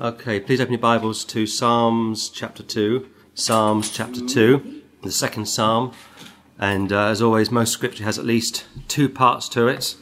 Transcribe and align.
Okay, 0.00 0.40
please 0.40 0.62
open 0.62 0.72
your 0.72 0.80
Bibles 0.80 1.26
to 1.26 1.46
Psalms 1.46 2.30
chapter 2.30 2.62
2. 2.62 3.06
Psalms 3.34 3.90
chapter 3.90 4.26
2, 4.26 4.80
the 5.02 5.12
second 5.12 5.44
psalm. 5.44 5.92
And 6.58 6.90
uh, 6.90 7.08
as 7.08 7.20
always, 7.20 7.50
most 7.50 7.70
scripture 7.70 8.04
has 8.04 8.18
at 8.18 8.24
least 8.24 8.64
two 8.88 9.10
parts 9.10 9.46
to 9.50 9.68
it 9.68 9.96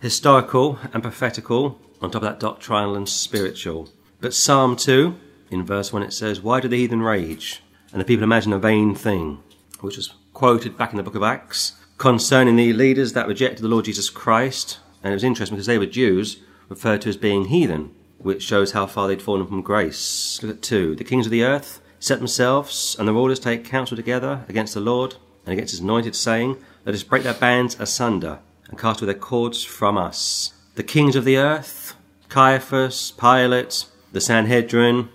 historical 0.00 0.78
and 0.94 1.02
prophetical, 1.02 1.78
on 2.00 2.10
top 2.10 2.22
of 2.22 2.28
that, 2.28 2.40
doctrinal 2.40 2.96
and 2.96 3.06
spiritual. 3.06 3.90
But 4.18 4.32
Psalm 4.32 4.76
2, 4.76 5.14
in 5.50 5.66
verse 5.66 5.92
1, 5.92 6.02
it 6.04 6.14
says, 6.14 6.40
Why 6.40 6.60
do 6.60 6.68
the 6.68 6.78
heathen 6.78 7.02
rage? 7.02 7.62
And 7.92 8.00
the 8.00 8.06
people 8.06 8.24
imagine 8.24 8.54
a 8.54 8.58
vain 8.58 8.94
thing, 8.94 9.42
which 9.82 9.98
was 9.98 10.14
quoted 10.32 10.78
back 10.78 10.92
in 10.92 10.96
the 10.96 11.02
book 11.02 11.14
of 11.14 11.22
Acts 11.22 11.74
concerning 11.98 12.56
the 12.56 12.72
leaders 12.72 13.12
that 13.12 13.28
rejected 13.28 13.60
the 13.60 13.68
Lord 13.68 13.84
Jesus 13.84 14.08
Christ. 14.08 14.78
And 15.02 15.12
it 15.12 15.16
was 15.16 15.22
interesting 15.22 15.56
because 15.56 15.66
they 15.66 15.76
were 15.76 15.84
Jews, 15.84 16.38
referred 16.70 17.02
to 17.02 17.10
as 17.10 17.18
being 17.18 17.48
heathen 17.48 17.94
which 18.18 18.42
shows 18.42 18.72
how 18.72 18.86
far 18.86 19.08
they'd 19.08 19.22
fallen 19.22 19.46
from 19.46 19.62
grace. 19.62 20.40
Look 20.42 20.56
at 20.56 20.62
two. 20.62 20.94
The 20.94 21.04
kings 21.04 21.26
of 21.26 21.32
the 21.32 21.44
earth 21.44 21.80
set 22.00 22.18
themselves, 22.18 22.96
and 22.98 23.08
the 23.08 23.12
rulers 23.12 23.40
take 23.40 23.64
counsel 23.64 23.96
together 23.96 24.44
against 24.48 24.74
the 24.74 24.80
Lord 24.80 25.16
and 25.44 25.52
against 25.52 25.72
his 25.72 25.80
anointed, 25.80 26.14
saying, 26.14 26.56
Let 26.84 26.94
us 26.94 27.02
break 27.02 27.22
their 27.22 27.34
bands 27.34 27.78
asunder 27.80 28.40
and 28.68 28.78
cast 28.78 29.00
away 29.00 29.12
their 29.12 29.20
cords 29.20 29.64
from 29.64 29.96
us. 29.96 30.52
The 30.74 30.82
kings 30.82 31.16
of 31.16 31.24
the 31.24 31.36
earth, 31.36 31.96
Caiaphas, 32.28 33.12
Pilate, 33.12 33.86
the 34.12 34.20
Sanhedrin, 34.20 35.08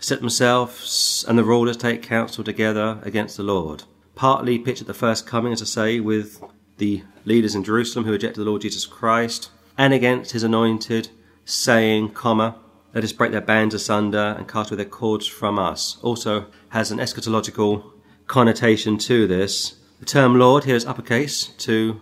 set 0.00 0.20
themselves, 0.20 1.24
and 1.28 1.36
the 1.36 1.44
rulers 1.44 1.76
take 1.76 2.02
counsel 2.02 2.42
together 2.42 2.98
against 3.02 3.36
the 3.36 3.42
Lord. 3.42 3.84
Partly 4.14 4.58
pictured 4.58 4.86
the 4.86 4.94
first 4.94 5.26
coming, 5.26 5.52
as 5.52 5.62
I 5.62 5.66
say, 5.66 6.00
with 6.00 6.42
the 6.78 7.02
leaders 7.24 7.54
in 7.54 7.64
Jerusalem 7.64 8.04
who 8.04 8.12
rejected 8.12 8.40
the 8.40 8.48
Lord 8.48 8.62
Jesus 8.62 8.86
Christ, 8.86 9.50
and 9.76 9.92
against 9.92 10.32
his 10.32 10.42
anointed, 10.42 11.10
saying, 11.50 12.10
comma, 12.10 12.56
let 12.94 13.04
us 13.04 13.12
break 13.12 13.32
their 13.32 13.40
bands 13.40 13.74
asunder 13.74 14.34
and 14.38 14.48
cast 14.48 14.70
away 14.70 14.76
their 14.76 14.84
cords 14.86 15.26
from 15.26 15.58
us, 15.58 15.98
also 16.02 16.46
has 16.70 16.90
an 16.90 16.98
eschatological 16.98 17.92
connotation 18.26 18.96
to 18.98 19.26
this. 19.26 19.76
The 19.98 20.06
term 20.06 20.38
Lord 20.38 20.64
here 20.64 20.76
is 20.76 20.86
uppercase 20.86 21.48
to 21.58 22.00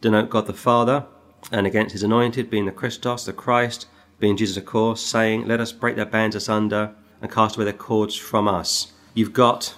denote 0.00 0.30
God 0.30 0.46
the 0.46 0.54
Father, 0.54 1.06
and 1.52 1.66
against 1.66 1.92
his 1.92 2.02
anointed 2.02 2.50
being 2.50 2.66
the 2.66 2.72
Christos, 2.72 3.24
the 3.24 3.32
Christ, 3.32 3.86
being 4.18 4.36
Jesus, 4.36 4.56
of 4.56 4.64
course, 4.64 5.02
saying, 5.02 5.46
Let 5.46 5.60
us 5.60 5.72
break 5.72 5.96
their 5.96 6.06
bands 6.06 6.34
asunder 6.34 6.94
and 7.20 7.30
cast 7.30 7.56
away 7.56 7.64
their 7.64 7.74
cords 7.74 8.16
from 8.16 8.48
us. 8.48 8.92
You've 9.14 9.32
got, 9.32 9.74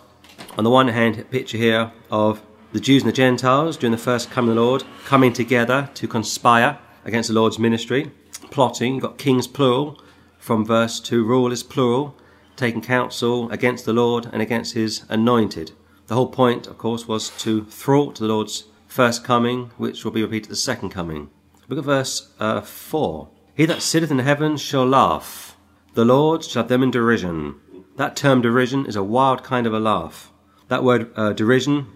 on 0.57 0.65
the 0.65 0.71
one 0.71 0.89
hand, 0.89 1.19
a 1.19 1.25
picture 1.25 1.59
here 1.59 1.93
of 2.11 2.41
the 2.73 2.81
Jews 2.81 3.03
and 3.03 3.09
the 3.11 3.17
Gentiles 3.17 3.77
during 3.77 3.93
the 3.93 3.99
first 3.99 4.31
coming 4.31 4.51
of 4.51 4.57
the 4.57 4.63
Lord 4.63 4.85
coming 5.05 5.33
together 5.33 5.91
to 5.95 6.09
conspire 6.09 6.79
against 7.05 7.29
the 7.29 7.35
Lord's 7.35 7.59
ministry 7.59 8.13
plotting. 8.51 8.95
You've 8.95 9.03
got 9.03 9.19
kings 9.19 9.47
plural 9.47 10.01
from 10.49 10.65
verse 10.65 10.99
2, 11.01 11.25
rule 11.25 11.53
is 11.53 11.63
plural, 11.63 12.17
taking 12.57 12.81
counsel 12.81 13.51
against 13.51 13.85
the 13.85 13.93
Lord 13.93 14.31
and 14.33 14.41
against 14.41 14.73
his 14.73 15.05
anointed. 15.11 15.73
The 16.07 16.15
whole 16.15 16.29
point, 16.29 16.67
of 16.67 16.79
course, 16.79 17.07
was 17.07 17.29
to 17.41 17.65
thwart 17.65 18.15
the 18.15 18.25
Lord's 18.25 18.65
first 18.87 19.25
coming, 19.25 19.71
which 19.77 20.05
will 20.05 20.13
be 20.13 20.23
repeated 20.23 20.47
at 20.47 20.51
the 20.51 20.57
second 20.57 20.89
coming. 20.89 21.29
Look 21.69 21.79
at 21.79 21.85
verse 21.85 22.33
uh, 22.41 22.63
4. 22.63 23.29
He 23.55 23.67
that 23.67 23.83
sitteth 23.83 24.11
in 24.11 24.17
the 24.17 24.23
heavens 24.23 24.63
shall 24.63 24.87
laugh, 24.87 25.57
the 25.93 26.07
Lord 26.07 26.45
shall 26.45 26.63
have 26.63 26.71
them 26.71 26.83
in 26.83 26.91
derision. 26.91 27.57
That 27.97 28.17
term 28.17 28.41
derision 28.41 28.87
is 28.87 28.97
a 28.97 29.03
wild 29.03 29.43
kind 29.43 29.67
of 29.67 29.75
a 29.75 29.81
laugh. 29.81 30.33
That 30.69 30.85
word 30.85 31.11
uh, 31.15 31.35
derision 31.35 31.89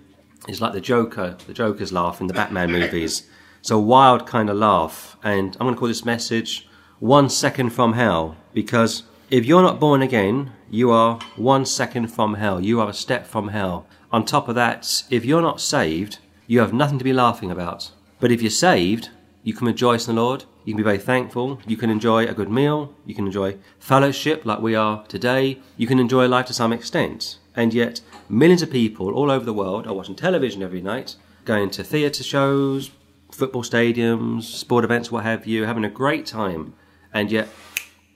is 0.49 0.61
like 0.61 0.75
the 0.75 0.81
Joker, 0.81 1.39
the 1.47 1.55
Joker's 1.55 1.93
laugh 1.93 2.21
in 2.21 2.27
the 2.27 2.35
Batman 2.35 2.71
movies. 2.73 3.29
It's 3.63 3.71
a 3.71 3.79
wild 3.79 4.27
kind 4.27 4.51
of 4.51 4.57
laugh. 4.57 5.17
And 5.23 5.55
I'm 5.55 5.67
going 5.67 5.75
to 5.75 5.79
call 5.79 5.87
this 5.87 6.05
message 6.05 6.67
One 6.99 7.29
Second 7.31 7.71
from 7.71 7.93
Hell. 7.93 8.37
Because 8.53 9.05
if 9.31 9.47
you're 9.47 9.63
not 9.63 9.79
born 9.79 10.03
again, 10.03 10.51
you 10.69 10.91
are 10.91 11.21
one 11.37 11.65
second 11.65 12.09
from 12.09 12.35
hell. 12.35 12.61
You 12.61 12.81
are 12.81 12.91
a 12.91 12.93
step 12.93 13.25
from 13.25 13.47
hell. 13.47 13.87
On 14.11 14.25
top 14.25 14.49
of 14.49 14.57
that, 14.57 15.05
if 15.11 15.25
you're 15.25 15.41
not 15.41 15.61
saved, 15.61 16.19
you 16.49 16.59
have 16.59 16.73
nothing 16.73 16.99
to 16.99 17.05
be 17.05 17.13
laughing 17.13 17.53
about. 17.53 17.93
But 18.19 18.33
if 18.33 18.43
you're 18.43 18.51
saved, 18.51 19.11
you 19.45 19.55
can 19.55 19.69
rejoice 19.69 20.09
in 20.09 20.17
the 20.17 20.21
Lord. 20.21 20.43
You 20.65 20.73
can 20.73 20.79
be 20.79 20.83
very 20.83 20.99
thankful. 20.99 21.61
You 21.65 21.77
can 21.77 21.89
enjoy 21.89 22.27
a 22.27 22.35
good 22.35 22.51
meal. 22.51 22.93
You 23.07 23.15
can 23.15 23.27
enjoy 23.27 23.59
fellowship 23.79 24.45
like 24.45 24.59
we 24.59 24.75
are 24.75 25.07
today. 25.07 25.61
You 25.77 25.87
can 25.87 26.01
enjoy 26.01 26.27
life 26.27 26.47
to 26.47 26.53
some 26.53 26.73
extent. 26.73 27.39
And 27.55 27.73
yet, 27.73 28.01
millions 28.29 28.63
of 28.63 28.73
people 28.73 29.15
all 29.15 29.31
over 29.31 29.45
the 29.45 29.53
world 29.53 29.87
are 29.87 29.95
watching 29.95 30.17
television 30.17 30.65
every 30.65 30.83
night, 30.83 31.15
going 31.45 31.71
to 31.71 31.85
theatre 31.85 32.25
shows, 32.25 32.91
football 33.33 33.63
stadiums, 33.63 34.45
sport 34.45 34.85
events, 34.85 35.11
what 35.11 35.25
have 35.25 35.47
you, 35.47 35.65
having 35.65 35.85
a 35.85 35.91
great 35.91 36.27
time, 36.27 36.75
and 37.13 37.33
yet 37.33 37.49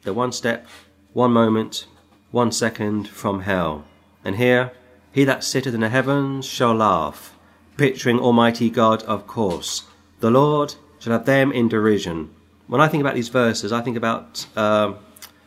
they're 0.03 0.13
one 0.13 0.33
step, 0.33 0.67
one 1.13 1.33
moment, 1.33 1.87
one 2.31 2.53
second 2.53 3.09
from 3.09 3.41
hell. 3.41 3.85
And 4.25 4.37
here, 4.37 4.73
he 5.13 5.25
that 5.25 5.43
sitteth 5.43 5.75
in 5.75 5.81
the 5.81 5.89
heavens 5.89 6.47
shall 6.47 6.75
laugh, 6.75 7.37
picturing 7.77 8.19
Almighty 8.19 8.71
God, 8.71 9.03
of 9.05 9.27
course. 9.27 9.85
The 10.21 10.31
Lord 10.31 10.75
shall 10.99 11.13
have 11.13 11.27
them 11.27 11.53
in 11.53 11.69
derision. 11.69 12.31
When 12.67 12.81
I 12.81 12.89
think 12.89 13.01
about 13.01 13.15
these 13.15 13.29
verses, 13.29 13.73
I 13.73 13.81
think 13.81 13.97
about 13.97 14.47
um, 14.57 14.99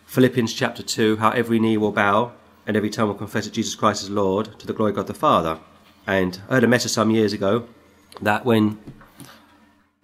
Philippians 0.06 0.54
chapter 0.54 0.82
2, 0.82 1.18
how 1.18 1.32
every 1.32 1.60
knee 1.60 1.78
will 1.78 1.92
bow 1.92 2.32
and 2.66 2.78
every 2.78 2.90
tongue 2.90 3.08
will 3.08 3.16
confess 3.16 3.46
that 3.46 3.54
Jesus 3.54 3.76
Christ 3.76 4.04
is 4.04 4.10
Lord 4.10 4.60
to 4.60 4.66
the 4.66 4.74
glory 4.74 4.92
of 4.92 4.96
God 4.96 5.08
the 5.08 5.14
Father. 5.14 5.60
And 6.08 6.40
I 6.50 6.56
heard 6.56 6.64
a 6.64 6.68
message 6.68 6.92
some 6.92 7.12
years 7.12 7.34
ago 7.34 7.68
that 8.22 8.46
when 8.46 8.80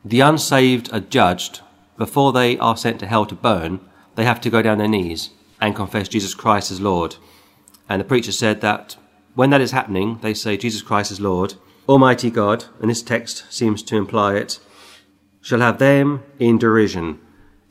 the 0.05 0.19
unsaved 0.19 0.93
are 0.93 0.99
judged 0.99 1.61
before 1.97 2.31
they 2.31 2.57
are 2.59 2.77
sent 2.77 2.99
to 2.99 3.07
hell 3.07 3.25
to 3.25 3.35
burn, 3.35 3.79
they 4.13 4.23
have 4.23 4.39
to 4.41 4.51
go 4.51 4.61
down 4.61 4.77
their 4.77 4.88
knees 4.88 5.31
and 5.59 5.75
confess 5.75 6.07
Jesus 6.07 6.35
Christ 6.35 6.71
as 6.71 6.79
Lord. 6.79 7.16
And 7.89 7.99
the 7.99 8.05
preacher 8.05 8.31
said 8.31 8.61
that 8.61 8.97
when 9.33 9.49
that 9.49 9.61
is 9.61 9.71
happening, 9.71 10.19
they 10.21 10.33
say, 10.33 10.57
Jesus 10.57 10.83
Christ 10.83 11.11
is 11.11 11.19
Lord. 11.19 11.55
Almighty 11.89 12.29
God, 12.29 12.66
and 12.79 12.89
this 12.89 13.01
text 13.01 13.45
seems 13.49 13.81
to 13.83 13.97
imply 13.97 14.35
it, 14.35 14.59
shall 15.41 15.59
have 15.59 15.79
them 15.79 16.23
in 16.39 16.57
derision. 16.57 17.19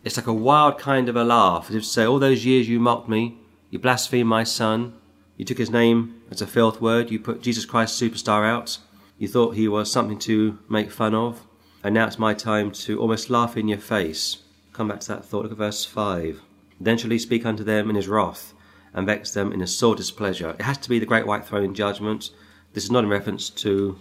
It's 0.03 0.17
like 0.17 0.27
a 0.27 0.33
wild 0.33 0.79
kind 0.79 1.09
of 1.09 1.17
a 1.17 1.25
laugh, 1.25 1.71
as 1.71 1.77
if 1.77 1.83
to 1.83 1.89
say, 1.89 2.05
All 2.05 2.19
those 2.19 2.45
years 2.45 2.69
you 2.69 2.79
mocked 2.79 3.09
me, 3.09 3.39
you 3.71 3.79
blasphemed 3.79 4.29
my 4.29 4.45
son, 4.45 4.95
you 5.37 5.45
took 5.45 5.59
his 5.59 5.71
name 5.71 6.21
as 6.31 6.43
a 6.43 6.47
filth 6.47 6.81
word, 6.81 7.11
you 7.11 7.19
put 7.19 7.43
Jesus 7.43 7.65
Christ 7.65 8.01
superstar 8.01 8.47
out, 8.47 8.79
you 9.19 9.27
thought 9.29 9.57
he 9.57 9.67
was 9.67 9.91
something 9.91 10.19
to 10.21 10.59
make 10.69 10.91
fun 10.91 11.15
of. 11.15 11.45
And 11.85 11.93
now 11.93 12.07
it's 12.07 12.19
my 12.19 12.33
time 12.33 12.71
to 12.71 12.99
almost 12.99 13.29
laugh 13.29 13.59
in 13.59 13.69
your 13.69 13.79
face. 13.79 14.39
Come 14.73 14.89
back 14.89 15.01
to 15.01 15.09
that 15.09 15.27
thought. 15.27 15.43
Look 15.43 15.53
at 15.53 15.59
verse 15.59 15.85
5. 15.85 16.41
Then 16.81 16.97
shall 16.97 17.11
he 17.11 17.19
speak 17.19 17.45
unto 17.45 17.63
them 17.63 17.91
in 17.91 17.97
his 17.97 18.09
wrath, 18.09 18.55
and 18.95 19.07
vex 19.07 19.33
them 19.33 19.53
in 19.53 19.61
his 19.61 19.77
sore 19.77 19.95
displeasure. 19.95 20.57
It 20.59 20.63
has 20.63 20.79
to 20.79 20.89
be 20.89 20.99
the 20.99 21.05
great 21.05 21.27
white 21.27 21.45
throne 21.45 21.75
judgment. 21.75 22.31
This 22.73 22.85
is 22.85 22.91
not 22.91 23.05
in 23.05 23.11
reference 23.11 23.51
to 23.51 23.99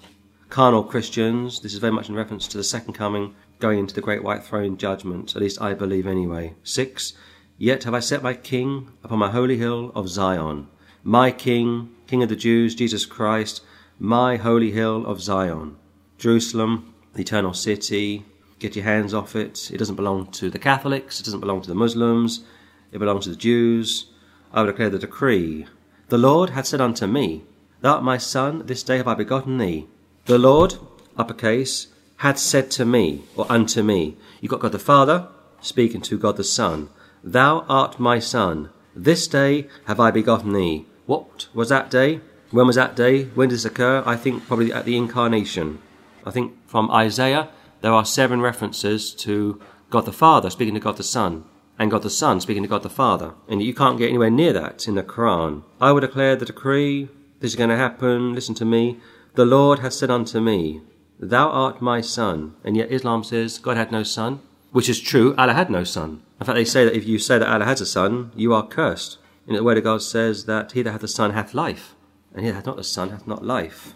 carnal 0.49 0.83
Christians. 0.83 1.59
This 1.59 1.73
is 1.73 1.79
very 1.79 1.91
much 1.91 2.07
in 2.07 2.16
reference 2.16 2.47
to 2.47 2.57
the 2.57 2.63
second 2.63 2.94
coming, 2.94 3.35
going 3.59 3.79
into 3.79 3.94
the 3.94 4.01
great 4.01 4.23
white 4.23 4.45
throne 4.45 4.77
judgment. 4.77 5.35
At 5.35 5.41
least 5.41 5.61
I 5.61 5.73
believe 5.73 6.07
anyway. 6.07 6.53
6. 6.63 7.13
Yet 7.57 7.83
have 7.83 7.94
I 7.94 8.00
set 8.00 8.23
my 8.23 8.33
king 8.33 8.91
upon 9.03 9.19
my 9.19 9.29
holy 9.29 9.57
hill 9.57 9.91
of 9.94 10.07
Zion. 10.07 10.67
My 11.03 11.31
king, 11.31 11.89
king 12.07 12.23
of 12.23 12.29
the 12.29 12.38
Jews, 12.38 12.75
Jesus 12.75 13.05
Christ, 13.05 13.61
my 14.00 14.38
holy 14.38 14.71
hill 14.71 15.05
of 15.05 15.21
Zion. 15.21 15.75
Jerusalem, 16.17 16.92
the 17.13 17.22
eternal 17.22 17.53
city. 17.53 18.25
Get 18.59 18.75
your 18.75 18.85
hands 18.85 19.13
off 19.13 19.35
it. 19.35 19.72
It 19.72 19.78
doesn't 19.78 19.96
belong 19.96 20.31
to 20.31 20.50
the 20.50 20.59
Catholics. 20.59 21.19
It 21.19 21.24
doesn't 21.24 21.40
belong 21.40 21.62
to 21.62 21.68
the 21.68 21.75
Muslims. 21.75 22.44
It 22.91 23.00
belongs 23.00 23.25
to 23.25 23.31
the 23.31 23.35
Jews. 23.35 24.07
I 24.51 24.62
will 24.62 24.68
declare 24.68 24.90
the 24.90 25.00
decree. 25.00 25.66
The 26.09 26.18
Lord 26.18 26.51
hath 26.51 26.68
said 26.68 26.81
unto 26.81 27.07
me, 27.07 27.44
Thou 27.81 27.96
art 27.96 28.03
my 28.03 28.18
son, 28.18 28.66
this 28.66 28.84
day 28.84 28.97
have 28.97 29.07
I 29.07 29.16
begotten 29.16 29.57
thee. 29.57 29.88
The 30.25 30.38
Lord, 30.38 30.75
uppercase, 31.18 31.88
hath 32.18 32.38
said 32.38 32.72
to 32.72 32.85
me, 32.85 33.24
or 33.35 33.45
unto 33.51 33.84
me. 33.84 34.16
You've 34.40 34.51
got 34.51 34.62
God 34.62 34.72
the 34.72 34.80
Father 34.80 35.28
speaking 35.59 36.01
to 36.01 36.18
God 36.18 36.38
the 36.38 36.44
Son. 36.44 36.90
Thou 37.24 37.66
art 37.68 38.00
my 38.00 38.19
son, 38.19 38.69
this 38.95 39.28
day 39.28 39.68
have 39.86 40.00
I 40.00 40.12
begotten 40.12 40.54
thee. 40.54 40.86
What 41.06 41.48
was 41.54 41.69
that 41.69 41.89
day? 41.89 42.21
When 42.51 42.68
was 42.68 42.75
that 42.75 42.95
day? 42.95 43.25
When 43.25 43.50
did 43.50 43.56
this 43.56 43.66
occur? 43.66 44.04
I 44.06 44.16
think 44.16 44.45
probably 44.45 44.71
at 44.71 44.86
the 44.86 44.95
incarnation. 44.95 45.80
I 46.25 46.31
think 46.31 46.53
from 46.67 46.89
Isaiah, 46.91 47.49
there 47.81 47.93
are 47.93 48.05
seven 48.05 48.41
references 48.41 49.13
to 49.15 49.61
God 49.89 50.05
the 50.05 50.13
Father 50.13 50.49
speaking 50.49 50.73
to 50.73 50.79
God 50.79 50.97
the 50.97 51.03
Son, 51.03 51.45
and 51.77 51.91
God 51.91 52.03
the 52.03 52.09
Son 52.09 52.39
speaking 52.39 52.63
to 52.63 52.69
God 52.69 52.83
the 52.83 52.89
Father. 52.89 53.33
And 53.47 53.61
you 53.61 53.73
can't 53.73 53.97
get 53.97 54.09
anywhere 54.09 54.29
near 54.29 54.53
that 54.53 54.87
in 54.87 54.95
the 54.95 55.03
Quran. 55.03 55.63
I 55.81 55.91
will 55.91 56.01
declare 56.01 56.35
the 56.35 56.45
decree, 56.45 57.09
this 57.39 57.51
is 57.51 57.57
going 57.57 57.69
to 57.69 57.77
happen, 57.77 58.33
listen 58.33 58.55
to 58.55 58.65
me. 58.65 58.99
The 59.35 59.45
Lord 59.45 59.79
hath 59.79 59.93
said 59.93 60.09
unto 60.09 60.39
me, 60.39 60.81
Thou 61.19 61.49
art 61.49 61.81
my 61.81 62.01
son. 62.01 62.55
And 62.63 62.75
yet 62.77 62.91
Islam 62.91 63.23
says 63.23 63.59
God 63.59 63.77
had 63.77 63.91
no 63.91 64.03
son, 64.03 64.39
which 64.71 64.89
is 64.89 64.99
true, 64.99 65.35
Allah 65.37 65.53
had 65.53 65.69
no 65.69 65.83
son. 65.83 66.23
In 66.39 66.45
fact, 66.45 66.55
they 66.55 66.65
say 66.65 66.85
that 66.85 66.95
if 66.95 67.05
you 67.05 67.19
say 67.19 67.37
that 67.37 67.47
Allah 67.47 67.65
has 67.65 67.81
a 67.81 67.85
son, 67.85 68.31
you 68.35 68.53
are 68.53 68.67
cursed. 68.67 69.17
And 69.47 69.57
the 69.57 69.63
word 69.63 69.77
of 69.77 69.83
God 69.83 70.01
says 70.01 70.45
that 70.45 70.71
he 70.71 70.81
that 70.81 70.91
hath 70.91 71.01
the 71.01 71.07
son 71.07 71.31
hath 71.31 71.53
life, 71.53 71.95
and 72.33 72.43
he 72.43 72.49
that 72.49 72.55
hath 72.55 72.65
not 72.65 72.77
the 72.77 72.83
son 72.83 73.09
hath 73.09 73.27
not 73.27 73.45
life, 73.45 73.93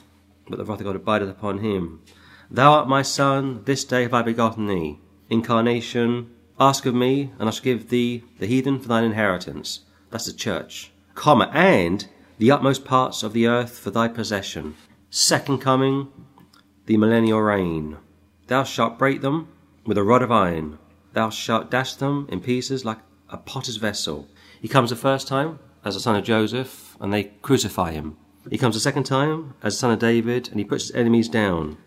but 0.49 0.57
the 0.57 0.65
wrath 0.65 0.79
of 0.79 0.85
God 0.85 0.95
abideth 0.95 1.29
upon 1.29 1.59
him. 1.59 2.01
Thou 2.49 2.71
art 2.71 2.87
my 2.87 3.01
son, 3.01 3.61
this 3.65 3.83
day 3.83 4.03
have 4.03 4.13
I 4.13 4.21
begotten 4.21 4.67
thee. 4.67 4.99
Incarnation, 5.29 6.31
ask 6.59 6.85
of 6.85 6.95
me, 6.95 7.33
and 7.39 7.49
I 7.49 7.51
shall 7.51 7.63
give 7.63 7.89
thee 7.89 8.23
the 8.39 8.47
heathen 8.47 8.79
for 8.79 8.87
thine 8.87 9.03
inheritance. 9.03 9.81
That's 10.11 10.25
the 10.25 10.33
church. 10.33 10.91
Comma, 11.13 11.51
and 11.53 12.07
the 12.37 12.51
utmost 12.51 12.85
parts 12.85 13.21
of 13.23 13.33
the 13.33 13.47
earth 13.47 13.77
for 13.77 13.91
thy 13.91 14.07
possession. 14.07 14.75
Second 15.09 15.59
coming, 15.59 16.07
the 16.85 16.95
millennial 16.95 17.41
reign. 17.41 17.97
Thou 18.47 18.63
shalt 18.63 18.97
break 18.97 19.21
them 19.21 19.49
with 19.85 19.97
a 19.97 20.03
rod 20.03 20.21
of 20.21 20.31
iron. 20.31 20.79
Thou 21.13 21.29
shalt 21.29 21.69
dash 21.69 21.95
them 21.95 22.27
in 22.29 22.39
pieces 22.39 22.85
like 22.85 22.99
a 23.29 23.37
potter's 23.37 23.75
vessel. 23.75 24.29
He 24.61 24.69
comes 24.69 24.89
the 24.89 24.95
first 24.95 25.27
time 25.27 25.59
as 25.83 25.95
the 25.95 25.99
son 25.99 26.15
of 26.15 26.23
Joseph, 26.23 26.95
and 27.01 27.11
they 27.11 27.25
crucify 27.41 27.91
him. 27.91 28.15
He 28.49 28.57
comes 28.57 28.75
the 28.75 28.81
second 28.81 29.03
time 29.03 29.53
as 29.61 29.73
the 29.73 29.79
son 29.79 29.91
of 29.91 29.99
David, 29.99 30.47
and 30.47 30.59
he 30.59 30.65
puts 30.65 30.85
his 30.85 30.95
enemies 30.95 31.27
down. 31.27 31.77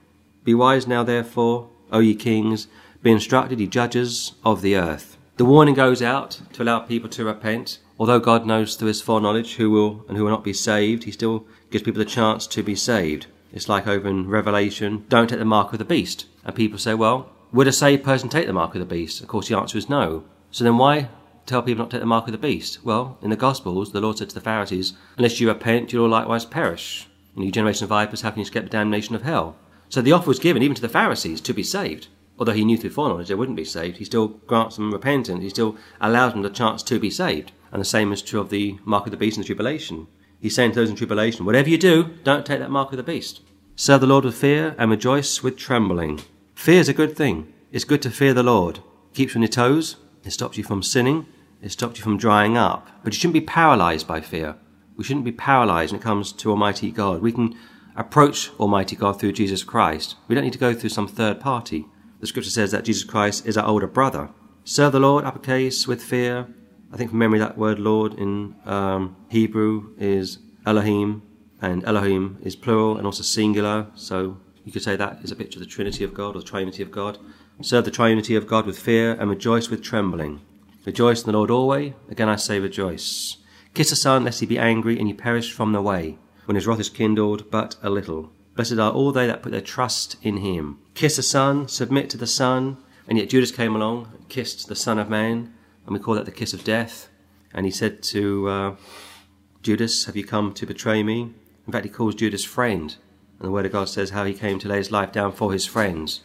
Be 0.44 0.54
wise 0.54 0.86
now, 0.86 1.02
therefore, 1.02 1.68
O 1.92 1.98
ye 1.98 2.14
kings, 2.14 2.66
be 3.02 3.10
instructed, 3.10 3.60
ye 3.60 3.66
judges 3.66 4.32
of 4.44 4.62
the 4.62 4.76
earth. 4.76 5.16
The 5.36 5.44
warning 5.44 5.74
goes 5.74 6.02
out 6.02 6.40
to 6.52 6.62
allow 6.62 6.80
people 6.80 7.08
to 7.10 7.24
repent. 7.24 7.78
Although 7.98 8.20
God 8.20 8.46
knows 8.46 8.76
through 8.76 8.88
his 8.88 9.02
foreknowledge 9.02 9.54
who 9.54 9.70
will 9.70 10.04
and 10.08 10.16
who 10.16 10.24
will 10.24 10.30
not 10.30 10.44
be 10.44 10.52
saved, 10.52 11.04
he 11.04 11.12
still 11.12 11.46
gives 11.70 11.84
people 11.84 11.98
the 11.98 12.04
chance 12.04 12.46
to 12.48 12.62
be 12.62 12.74
saved. 12.74 13.26
It's 13.52 13.68
like 13.68 13.86
over 13.86 14.08
in 14.08 14.28
Revelation, 14.28 15.04
don't 15.08 15.28
take 15.28 15.38
the 15.38 15.44
mark 15.44 15.72
of 15.72 15.78
the 15.78 15.84
beast. 15.84 16.26
And 16.44 16.54
people 16.54 16.78
say, 16.78 16.94
well, 16.94 17.30
would 17.52 17.66
a 17.66 17.72
saved 17.72 18.04
person 18.04 18.28
take 18.28 18.46
the 18.46 18.52
mark 18.52 18.74
of 18.74 18.80
the 18.80 18.84
beast? 18.84 19.20
Of 19.20 19.28
course, 19.28 19.48
the 19.48 19.58
answer 19.58 19.76
is 19.76 19.88
no. 19.88 20.24
So 20.50 20.64
then 20.64 20.78
why 20.78 21.08
tell 21.46 21.62
people 21.62 21.82
not 21.82 21.90
to 21.90 21.96
take 21.96 22.02
the 22.02 22.06
mark 22.06 22.26
of 22.26 22.32
the 22.32 22.38
beast? 22.38 22.84
Well, 22.84 23.18
in 23.22 23.30
the 23.30 23.36
Gospels, 23.36 23.92
the 23.92 24.00
Lord 24.00 24.18
said 24.18 24.28
to 24.28 24.34
the 24.34 24.40
Pharisees, 24.40 24.92
unless 25.16 25.40
you 25.40 25.48
repent, 25.48 25.92
you'll 25.92 26.08
likewise 26.08 26.44
perish. 26.44 27.08
And 27.34 27.44
you 27.44 27.50
generation 27.50 27.84
of 27.84 27.90
vipers, 27.90 28.20
how 28.20 28.30
can 28.30 28.38
you 28.38 28.44
escape 28.44 28.64
the 28.64 28.70
damnation 28.70 29.14
of 29.14 29.22
hell? 29.22 29.56
So 29.90 30.00
the 30.00 30.12
offer 30.12 30.28
was 30.28 30.38
given 30.38 30.62
even 30.62 30.76
to 30.76 30.80
the 30.80 30.88
Pharisees 30.88 31.40
to 31.42 31.52
be 31.52 31.62
saved. 31.62 32.06
Although 32.38 32.52
he 32.52 32.64
knew 32.64 32.78
through 32.78 32.90
foreknowledge 32.90 33.28
they 33.28 33.34
wouldn't 33.34 33.56
be 33.56 33.64
saved, 33.64 33.98
he 33.98 34.04
still 34.06 34.28
grants 34.28 34.76
them 34.76 34.92
repentance. 34.92 35.42
He 35.42 35.50
still 35.50 35.76
allows 36.00 36.32
them 36.32 36.40
the 36.40 36.48
chance 36.48 36.82
to 36.84 36.98
be 36.98 37.10
saved. 37.10 37.52
And 37.70 37.80
the 37.80 37.84
same 37.84 38.12
is 38.12 38.22
true 38.22 38.40
of 38.40 38.48
the 38.48 38.78
mark 38.84 39.04
of 39.04 39.10
the 39.10 39.18
beast 39.18 39.36
in 39.36 39.42
the 39.42 39.46
tribulation. 39.46 40.06
He's 40.40 40.54
saying 40.54 40.72
to 40.72 40.76
those 40.76 40.88
in 40.88 40.96
tribulation, 40.96 41.44
whatever 41.44 41.68
you 41.68 41.76
do, 41.76 42.14
don't 42.24 42.46
take 42.46 42.60
that 42.60 42.70
mark 42.70 42.92
of 42.92 42.96
the 42.96 43.02
beast. 43.02 43.42
Serve 43.76 44.00
the 44.00 44.06
Lord 44.06 44.24
with 44.24 44.36
fear 44.36 44.74
and 44.78 44.90
rejoice 44.90 45.42
with 45.42 45.56
trembling. 45.56 46.20
Fear 46.54 46.80
is 46.80 46.88
a 46.88 46.94
good 46.94 47.16
thing. 47.16 47.52
It's 47.72 47.84
good 47.84 48.00
to 48.02 48.10
fear 48.10 48.32
the 48.32 48.42
Lord. 48.42 48.78
It 48.78 49.14
keeps 49.14 49.34
you 49.34 49.38
on 49.38 49.42
your 49.42 49.48
toes. 49.48 49.96
It 50.24 50.30
stops 50.30 50.56
you 50.56 50.64
from 50.64 50.82
sinning. 50.82 51.26
It 51.60 51.72
stops 51.72 51.98
you 51.98 52.04
from 52.04 52.16
drying 52.16 52.56
up. 52.56 52.88
But 53.02 53.12
you 53.12 53.18
shouldn't 53.18 53.34
be 53.34 53.40
paralyzed 53.40 54.06
by 54.06 54.20
fear. 54.20 54.56
We 54.96 55.04
shouldn't 55.04 55.24
be 55.24 55.32
paralyzed 55.32 55.92
when 55.92 56.00
it 56.00 56.04
comes 56.04 56.32
to 56.32 56.50
Almighty 56.50 56.90
God. 56.90 57.22
We 57.22 57.32
can 57.32 57.56
approach 57.96 58.50
Almighty 58.58 58.96
God 58.96 59.18
through 59.18 59.32
Jesus 59.32 59.62
Christ. 59.62 60.16
We 60.28 60.34
don't 60.34 60.44
need 60.44 60.52
to 60.52 60.58
go 60.58 60.74
through 60.74 60.90
some 60.90 61.08
third 61.08 61.40
party. 61.40 61.86
The 62.20 62.26
scripture 62.26 62.50
says 62.50 62.70
that 62.70 62.84
Jesus 62.84 63.04
Christ 63.04 63.46
is 63.46 63.56
our 63.56 63.66
older 63.66 63.86
brother. 63.86 64.30
Serve 64.64 64.92
the 64.92 65.00
Lord, 65.00 65.24
uppercase, 65.24 65.86
with 65.86 66.02
fear. 66.02 66.46
I 66.92 66.96
think 66.96 67.10
from 67.10 67.18
memory 67.18 67.38
that 67.38 67.56
word 67.56 67.78
Lord 67.78 68.14
in 68.14 68.56
um, 68.64 69.16
Hebrew 69.28 69.94
is 69.98 70.38
Elohim, 70.66 71.22
and 71.62 71.84
Elohim 71.84 72.38
is 72.42 72.56
plural 72.56 72.96
and 72.96 73.06
also 73.06 73.22
singular, 73.22 73.86
so 73.94 74.38
you 74.64 74.72
could 74.72 74.82
say 74.82 74.96
that 74.96 75.18
is 75.22 75.30
a 75.30 75.36
picture 75.36 75.58
of 75.58 75.64
the 75.64 75.70
Trinity 75.70 76.04
of 76.04 76.14
God 76.14 76.36
or 76.36 76.40
the 76.40 76.44
Trinity 76.44 76.82
of 76.82 76.90
God. 76.90 77.18
Serve 77.62 77.84
the 77.84 77.90
Trinity 77.90 78.34
of 78.36 78.46
God 78.46 78.66
with 78.66 78.78
fear 78.78 79.12
and 79.12 79.28
rejoice 79.28 79.68
with 79.68 79.82
trembling. 79.82 80.40
Rejoice 80.86 81.22
in 81.22 81.26
the 81.26 81.36
Lord 81.36 81.50
always. 81.50 81.92
Again 82.10 82.28
I 82.28 82.36
say 82.36 82.58
rejoice. 82.58 83.36
Kiss 83.74 83.90
the 83.90 83.96
Son, 83.96 84.24
lest 84.24 84.40
he 84.40 84.46
be 84.46 84.58
angry 84.58 84.98
and 84.98 85.08
you 85.08 85.14
perish 85.14 85.52
from 85.52 85.72
the 85.72 85.82
way 85.82 86.18
when 86.44 86.54
his 86.54 86.66
wrath 86.66 86.80
is 86.80 86.88
kindled 86.88 87.50
but 87.50 87.76
a 87.82 87.90
little. 87.90 88.32
Blessed 88.54 88.78
are 88.78 88.92
all 88.92 89.12
they 89.12 89.26
that 89.26 89.42
put 89.42 89.52
their 89.52 89.60
trust 89.60 90.16
in 90.22 90.38
him. 90.38 90.78
Kiss 90.94 91.16
the 91.16 91.22
Son, 91.22 91.68
submit 91.68 92.10
to 92.10 92.16
the 92.16 92.26
Son, 92.26 92.76
and 93.08 93.16
yet 93.16 93.30
Judas 93.30 93.50
came 93.50 93.74
along 93.74 94.12
and 94.14 94.28
kissed 94.28 94.68
the 94.68 94.76
Son 94.76 94.98
of 94.98 95.08
Man, 95.08 95.52
and 95.86 95.94
we 95.94 95.98
call 95.98 96.14
that 96.14 96.26
the 96.26 96.30
kiss 96.30 96.52
of 96.52 96.64
death. 96.64 97.08
And 97.52 97.64
he 97.64 97.72
said 97.72 98.02
to 98.04 98.48
uh, 98.48 98.76
Judas, 99.62 100.04
Have 100.04 100.16
you 100.16 100.24
come 100.24 100.52
to 100.54 100.66
betray 100.66 101.02
me? 101.02 101.32
In 101.66 101.72
fact, 101.72 101.84
he 101.84 101.90
calls 101.90 102.14
Judas 102.14 102.44
friend. 102.44 102.96
And 103.38 103.46
the 103.46 103.50
Word 103.50 103.66
of 103.66 103.72
God 103.72 103.88
says 103.88 104.10
how 104.10 104.24
he 104.24 104.34
came 104.34 104.58
to 104.58 104.68
lay 104.68 104.76
his 104.76 104.90
life 104.90 105.12
down 105.12 105.32
for 105.32 105.52
his 105.52 105.66
friends. 105.66 106.20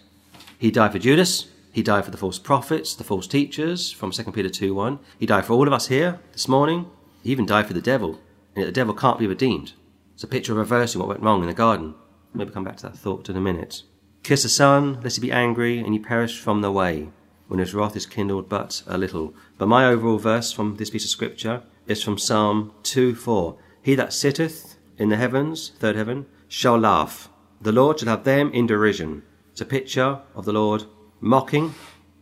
He 0.57 0.71
died 0.71 0.91
for 0.91 0.99
Judas. 0.99 1.47
He 1.71 1.83
died 1.83 2.05
for 2.05 2.11
the 2.11 2.17
false 2.17 2.39
prophets, 2.39 2.93
the 2.95 3.03
false 3.03 3.27
teachers, 3.27 3.91
from 3.91 4.11
2 4.11 4.31
Peter 4.31 4.49
2 4.49 4.73
1. 4.73 4.99
He 5.19 5.25
died 5.25 5.45
for 5.45 5.53
all 5.53 5.67
of 5.67 5.73
us 5.73 5.87
here 5.87 6.19
this 6.31 6.47
morning. 6.47 6.89
He 7.23 7.31
even 7.31 7.45
died 7.45 7.67
for 7.67 7.73
the 7.73 7.81
devil. 7.81 8.19
And 8.55 8.63
yet 8.63 8.65
the 8.65 8.71
devil 8.71 8.93
can't 8.93 9.19
be 9.19 9.27
redeemed. 9.27 9.73
It's 10.15 10.23
a 10.23 10.27
picture 10.27 10.53
of 10.53 10.59
reversing 10.59 10.99
what 10.99 11.09
went 11.09 11.21
wrong 11.21 11.41
in 11.41 11.47
the 11.47 11.53
garden. 11.53 11.93
Maybe 12.33 12.49
come 12.49 12.63
back 12.63 12.77
to 12.77 12.83
that 12.83 12.97
thought 12.97 13.27
in 13.27 13.35
a 13.35 13.41
minute. 13.41 13.83
Kiss 14.23 14.43
the 14.43 14.49
Son, 14.49 15.01
lest 15.01 15.17
he 15.17 15.21
be 15.21 15.31
angry, 15.31 15.77
and 15.79 15.93
you 15.93 16.01
perish 16.01 16.39
from 16.39 16.61
the 16.61 16.71
way, 16.71 17.09
when 17.49 17.59
his 17.59 17.73
wrath 17.73 17.97
is 17.97 18.05
kindled 18.05 18.47
but 18.47 18.81
a 18.87 18.97
little. 18.97 19.33
But 19.57 19.67
my 19.67 19.85
overall 19.85 20.17
verse 20.17 20.53
from 20.53 20.77
this 20.77 20.89
piece 20.89 21.03
of 21.03 21.09
scripture 21.09 21.63
is 21.85 22.01
from 22.01 22.17
Psalm 22.17 22.71
2 22.83 23.13
4. 23.13 23.57
He 23.83 23.93
that 23.95 24.13
sitteth 24.13 24.77
in 24.97 25.09
the 25.09 25.17
heavens, 25.17 25.73
third 25.79 25.97
heaven, 25.97 26.27
shall 26.47 26.79
laugh. 26.79 27.27
The 27.59 27.73
Lord 27.73 27.99
shall 27.99 28.07
have 28.07 28.23
them 28.23 28.53
in 28.53 28.67
derision. 28.67 29.23
It's 29.51 29.59
a 29.59 29.65
picture 29.65 30.21
of 30.33 30.45
the 30.45 30.53
Lord 30.53 30.85
mocking, 31.19 31.75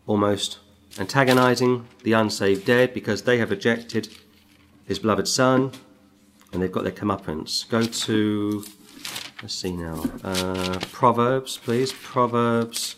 almost 0.07 0.57
antagonizing 0.97 1.87
the 2.01 2.13
unsaved 2.13 2.65
dead 2.65 2.91
because 2.91 3.21
they 3.21 3.37
have 3.37 3.51
rejected 3.51 4.09
his 4.83 4.97
beloved 4.97 5.27
Son 5.27 5.71
and 6.53 6.61
they've 6.61 6.71
got 6.71 6.83
their 6.83 6.93
comeuppance. 6.93 7.67
Go 7.67 7.83
to, 7.83 8.63
let's 9.41 9.55
see 9.55 9.71
now, 9.71 10.05
uh, 10.23 10.79
Proverbs, 10.91 11.57
please. 11.57 11.91
Proverbs, 11.91 12.95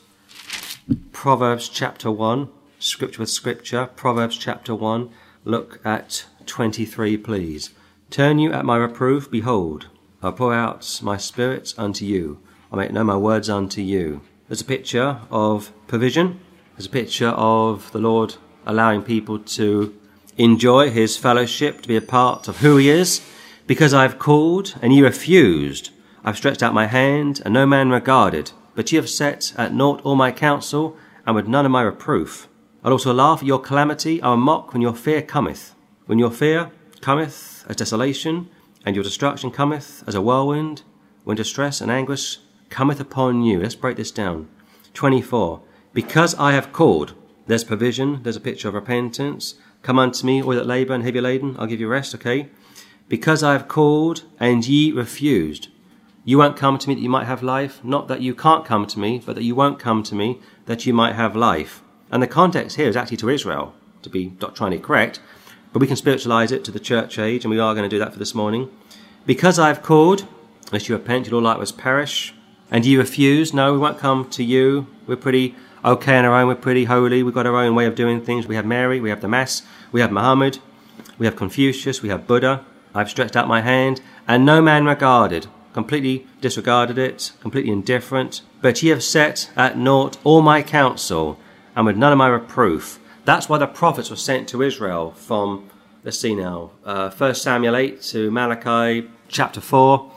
Proverbs 1.12 1.70
chapter 1.70 2.12
1, 2.12 2.50
scripture 2.80 3.22
with 3.22 3.30
scripture. 3.30 3.88
Proverbs 3.96 4.38
chapter 4.38 4.76
1, 4.76 5.10
look 5.46 5.80
at 5.86 6.26
23, 6.46 7.18
please. 7.18 7.72
Turn 8.10 8.38
you 8.38 8.52
at 8.54 8.66
my 8.66 8.78
reproof, 8.78 9.32
behold, 9.32 9.88
I 10.22 10.32
pour 10.32 10.54
out 10.54 11.00
my 11.02 11.18
spirit 11.18 11.74
unto 11.78 12.06
you. 12.06 12.40
I 12.72 12.76
make 12.76 12.92
known 12.92 13.08
my 13.08 13.18
words 13.18 13.50
unto 13.50 13.82
you. 13.82 14.22
There's 14.48 14.62
a 14.62 14.66
picture 14.66 15.20
of 15.32 15.72
provision. 15.88 16.40
There's 16.76 16.88
a 16.88 16.90
picture 16.90 17.30
of 17.30 17.92
the 17.92 18.00
Lord 18.00 18.36
allowing 18.66 19.02
people 19.02 19.40
to 19.40 19.98
enjoy 20.38 20.90
his 20.90 21.18
fellowship, 21.18 21.82
to 21.82 21.88
be 21.88 21.96
a 21.96 22.02
part 22.02 22.48
of 22.48 22.58
who 22.58 22.78
he 22.78 22.90
is, 22.90 23.22
because 23.68 23.94
I 23.94 24.04
have 24.04 24.20
called, 24.20 24.76
and 24.82 24.94
ye 24.94 25.02
refused, 25.02 25.90
I 26.24 26.30
have 26.30 26.38
stretched 26.38 26.62
out 26.62 26.74
my 26.74 26.88
hand, 26.88 27.42
and 27.44 27.54
no 27.54 27.66
man 27.66 27.90
regarded. 27.90 28.52
But 28.76 28.92
ye 28.92 28.98
have 28.98 29.10
set 29.10 29.54
at 29.58 29.74
naught 29.74 30.02
all 30.04 30.16
my 30.16 30.32
counsel, 30.32 30.98
and 31.26 31.36
with 31.36 31.48
none 31.48 31.66
of 31.66 31.72
my 31.72 31.82
reproof. 31.82 32.48
I'll 32.84 32.92
also 32.92 33.14
laugh 33.14 33.40
at 33.40 33.48
your 33.48 33.60
calamity, 33.60 34.22
I 34.22 34.30
will 34.30 34.38
mock 34.38 34.74
when 34.74 34.82
your 34.82 34.94
fear 34.94 35.22
cometh. 35.22 35.74
When 36.06 36.20
your 36.20 36.30
fear 36.30 36.72
cometh 37.02 37.66
as 37.68 37.76
desolation, 37.76 38.50
and 38.86 38.96
your 38.96 39.04
destruction 39.04 39.50
cometh 39.50 40.04
as 40.06 40.14
a 40.14 40.22
whirlwind, 40.22 40.84
when 41.24 41.36
distress 41.36 41.82
and 41.82 41.92
anguish 41.92 42.38
cometh 42.70 43.00
upon 43.00 43.42
you. 43.42 43.60
Let's 43.60 43.76
break 43.76 43.98
this 43.98 44.12
down. 44.12 44.48
24. 44.94 45.62
Because 45.94 46.36
I 46.36 46.52
have 46.52 46.72
called, 46.72 47.14
there's 47.48 47.64
provision, 47.64 48.22
there's 48.22 48.36
a 48.36 48.42
picture 48.42 48.68
of 48.68 48.76
repentance. 48.76 49.56
Come 49.82 49.98
unto 49.98 50.26
me, 50.26 50.44
all 50.44 50.54
that 50.54 50.68
labour 50.68 50.94
and 50.94 51.04
heavy 51.04 51.22
laden, 51.22 51.56
I'll 51.58 51.68
give 51.68 51.80
you 51.80 51.88
rest, 51.88 52.14
okay? 52.16 52.50
Because 53.08 53.44
I 53.44 53.54
have 53.54 53.68
called 53.68 54.24
and 54.40 54.68
ye 54.68 54.92
refused. 54.92 55.70
You 56.24 56.40
won't 56.40 56.58
come 56.58 56.80
to 56.80 56.90
me 56.90 56.96
that 56.96 57.02
you 57.02 57.10
might 57.10 57.28
have 57.28 57.44
life. 57.44 57.84
Not 57.84 58.08
that 58.08 58.22
you 58.22 58.34
can't 58.34 58.66
come 58.66 58.88
to 58.88 59.00
me, 59.00 59.22
but 59.24 59.36
that 59.36 59.44
you 59.44 59.54
won't 59.54 59.78
come 59.78 60.02
to 60.04 60.16
me 60.16 60.40
that 60.66 60.86
you 60.88 60.94
might 60.94 61.14
have 61.14 61.36
life. 61.36 61.84
And 62.12 62.22
the 62.22 62.28
context 62.28 62.78
here 62.78 62.88
is 62.88 62.96
actually 62.96 63.18
to 63.18 63.30
Israel, 63.30 63.76
to 64.02 64.10
be 64.10 64.28
doctrinally 64.28 64.80
correct, 64.80 65.20
but 65.72 65.80
we 65.80 65.88
can 65.88 65.96
spiritualize 65.96 66.52
it 66.52 66.64
to 66.66 66.72
the 66.72 66.80
church 66.80 67.20
age, 67.20 67.44
and 67.44 67.52
we 67.52 67.60
are 67.60 67.76
going 67.76 67.88
to 67.88 67.96
do 67.96 68.00
that 68.00 68.14
for 68.14 68.20
this 68.20 68.34
morning. 68.34 68.70
Because 69.26 69.60
I 69.60 69.68
have 69.68 69.84
called, 69.84 70.26
unless 70.68 70.88
you 70.88 70.96
repent, 70.96 71.28
you'll 71.28 71.36
all 71.36 71.42
likewise 71.42 71.72
perish. 71.72 72.34
And 72.72 72.86
ye 72.86 72.98
refuse, 72.98 73.54
no, 73.54 73.74
we 73.74 73.80
won't 73.80 74.00
come 74.00 74.28
to 74.30 74.44
you. 74.44 74.88
We're 75.06 75.16
pretty 75.16 75.54
okay 75.84 76.18
on 76.18 76.26
our 76.26 76.34
own, 76.34 76.48
we're 76.48 76.56
pretty 76.56 76.86
holy, 76.86 77.22
we've 77.22 77.34
got 77.34 77.46
our 77.46 77.56
own 77.56 77.76
way 77.76 77.86
of 77.86 77.94
doing 77.94 78.22
things. 78.22 78.48
We 78.48 78.56
have 78.56 78.66
Mary, 78.66 79.00
we 79.00 79.10
have 79.10 79.22
the 79.22 79.28
Mass, 79.28 79.62
we 79.92 80.02
have 80.02 80.12
Muhammad, 80.12 80.58
we 81.20 81.28
have 81.28 81.36
Confucius, 81.36 82.02
we 82.02 82.10
have 82.10 82.26
Buddha, 82.26 82.66
I've 82.96 83.10
stretched 83.10 83.36
out 83.36 83.48
my 83.48 83.62
hand, 83.62 84.02
and 84.26 84.46
no 84.46 84.62
man 84.62 84.86
regarded, 84.86 85.48
completely 85.74 86.26
disregarded 86.40 86.98
it, 86.98 87.34
completely 87.42 87.72
indifferent. 87.72 88.42
But 88.62 88.82
ye 88.82 88.90
have 88.90 89.04
set 89.04 89.52
at 89.58 89.78
naught 89.78 90.18
all 90.24 90.42
my 90.42 90.64
counsel, 90.64 91.38
and 91.76 91.86
with 91.86 91.98
none 91.98 92.14
of 92.14 92.18
my 92.18 92.28
reproof. 92.28 93.00
That's 93.26 93.50
why 93.50 93.58
the 93.58 93.68
prophets 93.68 94.10
were 94.10 94.16
sent 94.16 94.48
to 94.50 94.62
Israel 94.62 95.12
from, 95.12 95.70
let's 96.06 96.18
see 96.18 96.36
now, 96.36 96.72
uh, 96.86 97.10
1 97.10 97.36
Samuel 97.36 97.76
8 97.76 98.02
to 98.04 98.32
Malachi 98.32 99.10
chapter 99.28 99.60
4, 99.60 100.12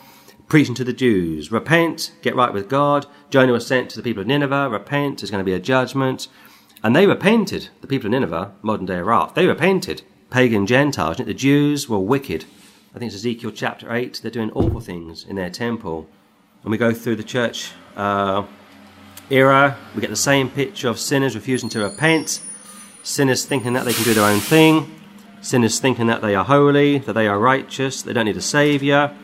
preaching 0.46 0.76
to 0.76 0.84
the 0.84 0.92
Jews. 0.92 1.50
Repent, 1.50 2.12
get 2.22 2.36
right 2.36 2.52
with 2.52 2.68
God. 2.68 3.06
Jonah 3.28 3.52
was 3.52 3.66
sent 3.66 3.90
to 3.90 3.96
the 3.96 4.02
people 4.02 4.20
of 4.20 4.28
Nineveh. 4.28 4.68
Repent, 4.70 5.18
there's 5.18 5.30
going 5.30 5.44
to 5.44 5.50
be 5.50 5.54
a 5.54 5.58
judgment. 5.58 6.28
And 6.84 6.94
they 6.94 7.06
repented. 7.06 7.70
The 7.80 7.88
people 7.88 8.06
of 8.06 8.12
Nineveh, 8.12 8.52
modern 8.62 8.86
day 8.86 8.98
Iraq, 8.98 9.34
they 9.34 9.46
repented. 9.46 10.02
Pagan 10.30 10.66
Gentiles, 10.66 11.16
the 11.16 11.34
Jews 11.34 11.88
were 11.88 11.98
wicked. 11.98 12.44
I 12.98 13.00
think 13.00 13.12
it's 13.12 13.20
Ezekiel 13.20 13.52
chapter 13.52 13.94
8, 13.94 14.18
they're 14.22 14.30
doing 14.32 14.50
awful 14.50 14.80
things 14.80 15.24
in 15.24 15.36
their 15.36 15.50
temple. 15.50 16.08
When 16.62 16.72
we 16.72 16.78
go 16.78 16.92
through 16.92 17.14
the 17.14 17.22
church 17.22 17.70
uh, 17.94 18.44
era, 19.30 19.78
we 19.94 20.00
get 20.00 20.10
the 20.10 20.16
same 20.16 20.50
picture 20.50 20.88
of 20.88 20.98
sinners 20.98 21.36
refusing 21.36 21.68
to 21.68 21.78
repent, 21.78 22.42
sinners 23.04 23.44
thinking 23.44 23.74
that 23.74 23.84
they 23.84 23.92
can 23.92 24.02
do 24.02 24.14
their 24.14 24.24
own 24.24 24.40
thing, 24.40 25.00
sinners 25.40 25.78
thinking 25.78 26.08
that 26.08 26.22
they 26.22 26.34
are 26.34 26.44
holy, 26.44 26.98
that 26.98 27.12
they 27.12 27.28
are 27.28 27.38
righteous, 27.38 28.02
they 28.02 28.12
don't 28.12 28.24
need 28.24 28.36
a 28.36 28.42
saviour. 28.42 29.14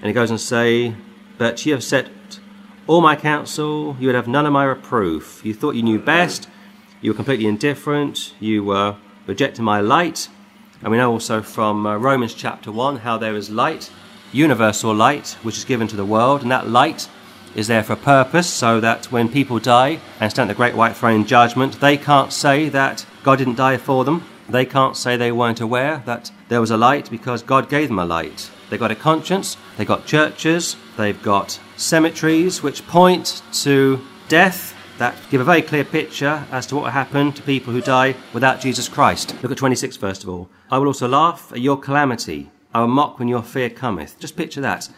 And 0.00 0.06
he 0.08 0.12
goes 0.12 0.30
and 0.30 0.40
say, 0.40 0.92
But 1.38 1.64
you 1.64 1.74
have 1.74 1.84
set 1.84 2.08
all 2.88 3.00
my 3.00 3.14
counsel, 3.14 3.96
you 4.00 4.08
would 4.08 4.16
have 4.16 4.26
none 4.26 4.46
of 4.46 4.52
my 4.52 4.64
reproof. 4.64 5.44
You 5.44 5.54
thought 5.54 5.76
you 5.76 5.84
knew 5.84 6.00
best, 6.00 6.48
you 7.00 7.12
were 7.12 7.16
completely 7.16 7.46
indifferent, 7.46 8.34
you 8.40 8.64
were 8.64 8.96
rejecting 9.28 9.64
my 9.64 9.78
light. 9.78 10.28
And 10.82 10.90
we 10.90 10.98
know 10.98 11.10
also 11.10 11.42
from 11.42 11.86
uh, 11.86 11.96
Romans 11.96 12.34
chapter 12.34 12.70
1 12.70 12.98
how 12.98 13.18
there 13.18 13.34
is 13.34 13.50
light, 13.50 13.90
universal 14.32 14.94
light, 14.94 15.36
which 15.42 15.56
is 15.56 15.64
given 15.64 15.88
to 15.88 15.96
the 15.96 16.04
world, 16.04 16.42
and 16.42 16.50
that 16.50 16.68
light 16.68 17.08
is 17.54 17.66
there 17.66 17.82
for 17.82 17.94
a 17.94 17.96
purpose 17.96 18.48
so 18.48 18.80
that 18.80 19.10
when 19.10 19.30
people 19.30 19.58
die 19.58 19.98
and 20.20 20.30
stand 20.30 20.50
at 20.50 20.54
the 20.54 20.56
great 20.56 20.76
white 20.76 20.94
throne 20.94 21.24
judgment, 21.24 21.80
they 21.80 21.96
can't 21.96 22.32
say 22.32 22.68
that 22.68 23.06
God 23.22 23.38
didn't 23.38 23.56
die 23.56 23.78
for 23.78 24.04
them. 24.04 24.24
They 24.48 24.66
can't 24.66 24.96
say 24.96 25.16
they 25.16 25.32
weren't 25.32 25.60
aware 25.62 26.02
that 26.04 26.30
there 26.48 26.60
was 26.60 26.70
a 26.70 26.76
light 26.76 27.10
because 27.10 27.42
God 27.42 27.70
gave 27.70 27.88
them 27.88 27.98
a 27.98 28.04
light. 28.04 28.50
They've 28.68 28.78
got 28.78 28.90
a 28.90 28.96
conscience, 28.96 29.56
they've 29.76 29.86
got 29.86 30.06
churches, 30.06 30.76
they've 30.96 31.20
got 31.22 31.58
cemeteries 31.76 32.62
which 32.62 32.86
point 32.86 33.42
to 33.62 34.00
death 34.28 34.75
that 34.98 35.16
give 35.30 35.40
a 35.40 35.44
very 35.44 35.62
clear 35.62 35.84
picture 35.84 36.44
as 36.50 36.66
to 36.66 36.74
what 36.74 36.84
will 36.84 36.90
happen 36.90 37.32
to 37.32 37.42
people 37.42 37.72
who 37.72 37.80
die 37.80 38.14
without 38.32 38.60
Jesus 38.60 38.88
Christ. 38.88 39.34
Look 39.42 39.52
at 39.52 39.58
26 39.58 39.96
first 39.96 40.22
of 40.22 40.28
all. 40.28 40.48
I 40.70 40.78
will 40.78 40.86
also 40.86 41.08
laugh 41.08 41.52
at 41.52 41.60
your 41.60 41.78
calamity. 41.78 42.50
I 42.74 42.80
will 42.80 42.88
mock 42.88 43.18
when 43.18 43.28
your 43.28 43.42
fear 43.42 43.70
cometh. 43.70 44.18
Just 44.18 44.36
picture 44.36 44.60
that. 44.60 44.88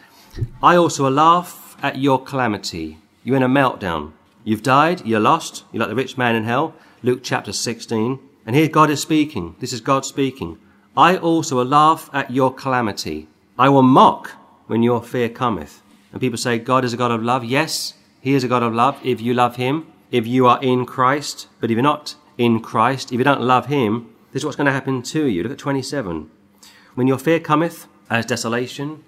I 0.62 0.76
also 0.76 1.04
will 1.04 1.10
laugh 1.10 1.76
at 1.82 1.98
your 1.98 2.22
calamity. 2.22 2.98
You're 3.24 3.36
in 3.36 3.42
a 3.42 3.48
meltdown. 3.48 4.12
You've 4.44 4.62
died, 4.62 5.04
you're 5.06 5.20
lost, 5.20 5.64
you're 5.72 5.80
like 5.80 5.90
the 5.90 5.94
rich 5.94 6.16
man 6.16 6.34
in 6.34 6.44
hell. 6.44 6.74
Luke 7.02 7.20
chapter 7.22 7.52
16. 7.52 8.18
And 8.46 8.56
here 8.56 8.68
God 8.68 8.88
is 8.90 9.02
speaking. 9.02 9.56
This 9.60 9.72
is 9.72 9.80
God 9.80 10.06
speaking. 10.06 10.58
I 10.96 11.16
also 11.16 11.56
will 11.56 11.66
laugh 11.66 12.08
at 12.12 12.30
your 12.30 12.52
calamity. 12.52 13.28
I 13.58 13.68
will 13.68 13.82
mock 13.82 14.30
when 14.66 14.82
your 14.82 15.02
fear 15.02 15.28
cometh. 15.28 15.82
And 16.12 16.20
people 16.20 16.38
say, 16.38 16.58
God 16.58 16.84
is 16.84 16.92
a 16.92 16.96
God 16.96 17.10
of 17.10 17.22
love. 17.22 17.44
Yes, 17.44 17.94
He 18.28 18.34
is 18.34 18.44
a 18.44 18.48
God 18.48 18.62
of 18.62 18.74
love 18.74 19.00
if 19.02 19.22
you 19.22 19.32
love 19.32 19.56
Him, 19.56 19.86
if 20.10 20.26
you 20.26 20.46
are 20.46 20.62
in 20.62 20.84
Christ. 20.84 21.48
But 21.60 21.70
if 21.70 21.76
you're 21.76 21.82
not 21.82 22.14
in 22.36 22.60
Christ, 22.60 23.10
if 23.10 23.16
you 23.16 23.24
don't 23.24 23.40
love 23.40 23.68
Him, 23.68 24.14
this 24.32 24.42
is 24.42 24.44
what's 24.44 24.54
going 24.54 24.66
to 24.66 24.72
happen 24.72 25.00
to 25.04 25.24
you. 25.24 25.42
Look 25.42 25.52
at 25.52 25.56
27. 25.56 26.30
When 26.94 27.06
your 27.06 27.16
fear 27.16 27.40
cometh 27.40 27.86
as 28.10 28.26
desolation, 28.26 29.02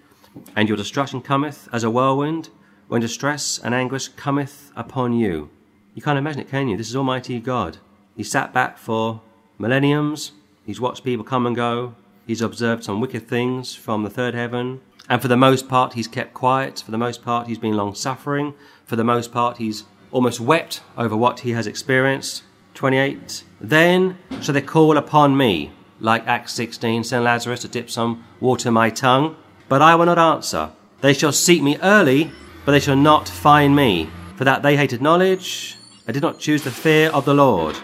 and 0.57 0.69
your 0.69 0.77
destruction 0.79 1.21
cometh 1.21 1.69
as 1.71 1.85
a 1.85 1.91
whirlwind, 1.91 2.49
when 2.89 3.03
distress 3.03 3.59
and 3.63 3.75
anguish 3.75 4.09
cometh 4.09 4.73
upon 4.75 5.13
you. 5.13 5.51
You 5.95 6.01
can't 6.01 6.17
imagine 6.17 6.41
it, 6.41 6.49
can 6.49 6.69
you? 6.69 6.79
This 6.79 6.89
is 6.89 6.97
Almighty 6.97 7.41
God. 7.41 7.77
He 8.17 8.23
sat 8.23 8.55
back 8.55 8.79
for 8.79 9.21
millenniums. 9.59 10.33
He's 10.65 10.81
watched 10.81 11.05
people 11.05 11.27
come 11.27 11.47
and 11.47 11.55
go. 11.55 11.95
He's 12.27 12.41
observed 12.41 12.85
some 12.85 13.03
wicked 13.03 13.29
things 13.29 13.75
from 13.75 14.03
the 14.03 14.09
third 14.09 14.33
heaven. 14.33 14.81
And 15.11 15.21
for 15.21 15.27
the 15.27 15.37
most 15.37 15.69
part, 15.69 15.95
he's 15.95 16.07
kept 16.07 16.33
quiet. 16.33 16.83
For 16.85 16.93
the 16.93 16.97
most 16.97 17.25
part, 17.25 17.49
he's 17.49 17.59
been 17.59 17.77
long 17.77 17.97
suffering. 17.97 18.55
For 18.87 18.95
the 18.95 19.05
most 19.05 19.33
part, 19.33 19.57
he's 19.57 19.83
almost 20.13 20.39
wept 20.39 20.83
over 20.97 21.17
what 21.17 21.41
he 21.41 21.51
has 21.51 21.67
experienced. 21.67 22.45
28. 22.75 23.43
Then 23.61 24.17
shall 24.41 24.55
they 24.55 24.63
call 24.63 24.97
upon 24.97 25.37
me, 25.37 25.73
like 25.99 26.27
Acts 26.29 26.53
16, 26.53 27.03
send 27.03 27.25
Lazarus 27.25 27.63
to 27.63 27.69
dip 27.69 27.91
some 27.91 28.25
water 28.39 28.69
in 28.69 28.75
my 28.75 28.89
tongue, 28.89 29.35
but 29.69 29.83
I 29.83 29.97
will 29.97 30.07
not 30.07 30.19
answer. 30.19 30.71
They 31.01 31.13
shall 31.13 31.33
seek 31.33 31.61
me 31.61 31.77
early, 31.83 32.31
but 32.65 32.73
they 32.73 32.81
shall 32.81 32.97
not 32.97 33.29
find 33.29 33.75
me. 33.75 34.09
For 34.37 34.45
that 34.45 34.63
they 34.63 34.77
hated 34.77 35.03
knowledge, 35.03 35.77
I 36.07 36.13
did 36.13 36.23
not 36.23 36.39
choose 36.39 36.63
the 36.63 36.71
fear 36.71 37.11
of 37.11 37.25
the 37.25 37.35
Lord. 37.35 37.77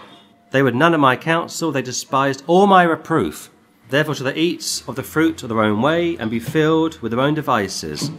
They 0.51 0.63
would 0.63 0.75
none 0.75 0.93
of 0.93 1.01
my 1.01 1.17
counsel, 1.17 1.73
they 1.73 1.81
despised 1.81 2.43
all 2.47 2.67
my 2.67 2.83
reproof. 2.83 3.49
Therefore 3.89 4.15
shall 4.15 4.25
they 4.25 4.35
eat 4.35 4.83
of 4.87 4.95
the 4.95 5.03
fruit 5.03 5.43
of 5.43 5.49
their 5.49 5.61
own 5.61 5.81
way, 5.81 6.17
and 6.17 6.29
be 6.29 6.39
filled 6.39 6.99
with 6.99 7.11
their 7.11 7.21
own 7.21 7.33
devices. 7.33 8.11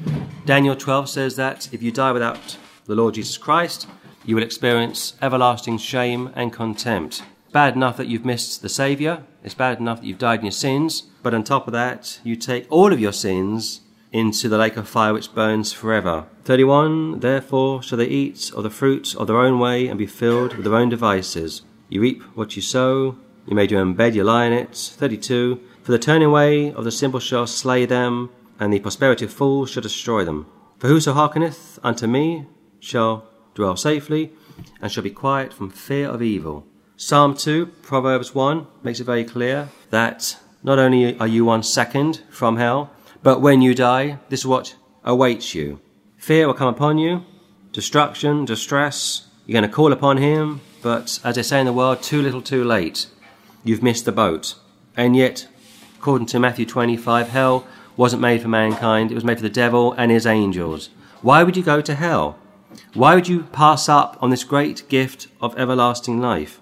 Daniel 0.47 0.75
12 0.75 1.09
says 1.09 1.37
that 1.37 1.69
if 1.73 1.83
you 1.83 1.93
die 1.93 2.13
without 2.13 2.57
the 2.87 2.95
Lord 2.95 3.15
Jesus 3.15 3.37
Christ, 3.37 3.87
you 4.25 4.35
will 4.35 4.43
experience 4.43 5.15
everlasting 5.21 5.79
shame 5.79 6.33
and 6.35 6.53
contempt. 6.53 7.23
Bad 7.53 7.77
enough 7.77 7.97
that 7.97 8.09
you've 8.09 8.25
missed 8.25 8.63
the 8.63 8.69
Saviour, 8.69 9.25
it's 9.43 9.55
bad 9.55 9.79
enough 9.79 10.01
that 10.01 10.07
you've 10.07 10.19
died 10.19 10.41
in 10.41 10.47
your 10.47 10.53
sins, 10.53 11.05
but 11.23 11.35
on 11.35 11.45
top 11.45 11.67
of 11.67 11.73
that, 11.73 12.21
you 12.25 12.37
take 12.37 12.67
all 12.71 12.93
of 12.93 13.01
your 13.01 13.13
sins 13.13 13.81
into 14.13 14.49
the 14.49 14.59
lake 14.59 14.77
of 14.77 14.89
fire 14.89 15.13
which 15.13 15.35
burns 15.35 15.73
forever. 15.73 16.27
31. 16.45 17.21
Therefore 17.21 17.83
shall 17.83 17.99
they 17.99 18.07
eat 18.07 18.51
of 18.55 18.63
the 18.63 18.71
fruit 18.71 19.15
of 19.17 19.27
their 19.27 19.39
own 19.39 19.59
way 19.59 19.87
and 19.87 19.99
be 19.99 20.07
filled 20.07 20.55
with 20.55 20.65
their 20.65 20.75
own 20.75 20.89
devices. 20.89 21.63
You 21.89 22.01
reap 22.01 22.23
what 22.35 22.57
you 22.57 22.63
sow, 22.63 23.17
you 23.49 23.57
made 23.57 23.71
your 23.71 23.81
own 23.81 23.95
bed, 23.95 24.15
you 24.15 24.25
lie 24.25 24.45
in 24.45 24.53
it. 24.53 24.77
32. 24.77 25.61
For 25.83 25.93
the 25.93 25.99
turning 25.99 26.29
away 26.29 26.71
of 26.73 26.85
the 26.85 26.91
simple 26.93 27.19
shall 27.19 27.47
slay 27.47 27.87
them, 27.87 28.31
and 28.61 28.73
the 28.73 28.81
prosperity 28.81 29.25
of 29.25 29.33
fools 29.33 29.71
shall 29.71 29.83
destroy 29.83 30.25
them. 30.25 30.47
For 30.79 30.89
whoso 30.89 31.15
hearkeneth 31.15 31.79
unto 31.83 32.07
me 32.07 32.47
shall 32.79 33.27
dwell 33.55 33.77
safely, 33.77 34.33
and 34.83 34.93
shall 34.93 35.03
be 35.03 35.11
quiet 35.11 35.53
from 35.53 35.71
fear 35.71 36.09
of 36.09 36.23
evil. 36.23 36.67
Psalm 36.97 37.35
2, 37.35 37.67
Proverbs 37.83 38.35
1 38.35 38.67
makes 38.83 39.01
it 39.01 39.05
very 39.05 39.25
clear 39.25 39.71
that 39.91 40.37
not 40.63 40.79
only 40.79 41.19
are 41.19 41.27
you 41.27 41.45
one 41.45 41.63
second 41.63 42.23
from 42.29 42.57
hell, 42.57 42.91
but 43.23 43.41
when 43.41 43.63
you 43.63 43.75
die, 43.75 44.19
this 44.29 44.41
is 44.41 44.47
what 44.47 44.77
awaits 45.05 45.55
you. 45.55 45.81
Fear 46.19 46.49
will 46.49 46.55
come 46.55 46.69
upon 46.69 46.99
you, 46.99 47.25
destruction, 47.73 48.45
distress. 48.45 49.29
You're 49.47 49.61
going 49.61 49.71
to 49.71 49.75
call 49.75 49.93
upon 49.93 50.19
Him, 50.19 50.61
but 50.83 51.19
as 51.25 51.37
they 51.37 51.43
say 51.43 51.61
in 51.61 51.67
the 51.67 51.73
world, 51.73 52.03
too 52.03 52.21
little, 52.21 52.43
too 52.43 52.65
late. 52.65 53.07
You've 53.65 53.83
missed 53.83 54.05
the 54.05 54.13
boat. 54.13 54.55
And 54.97 55.17
yet, 55.17 55.49
according 55.99 56.27
to 56.29 56.39
Matthew 56.39 56.67
25, 56.67 57.29
hell 57.29 57.67
wasn't 57.97 58.23
made 58.23 58.43
for 58.43 58.49
mankind, 58.49 59.11
it 59.11 59.15
was 59.15 59.25
made 59.25 59.37
for 59.37 59.43
the 59.43 59.51
devil 59.51 59.93
and 59.93 60.11
his 60.11 60.27
angels. 60.27 60.91
Why 61.21 61.43
would 61.43 61.57
you 61.57 61.63
go 61.63 61.81
to 61.81 61.95
hell? 61.95 62.39
Why 62.95 63.15
would 63.15 63.29
you 63.29 63.43
pass 63.45 63.89
up 63.89 64.17
on 64.21 64.31
this 64.31 64.45
great 64.45 64.89
gift 64.89 65.27
of 65.41 65.59
everlasting 65.59 66.21
life? 66.21 66.61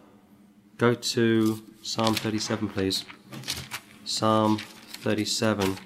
Go 0.79 0.95
to 0.95 1.63
Psalm 1.83 2.15
37, 2.15 2.69
please. 2.69 3.05
Psalm 4.05 4.59
37. 4.59 5.77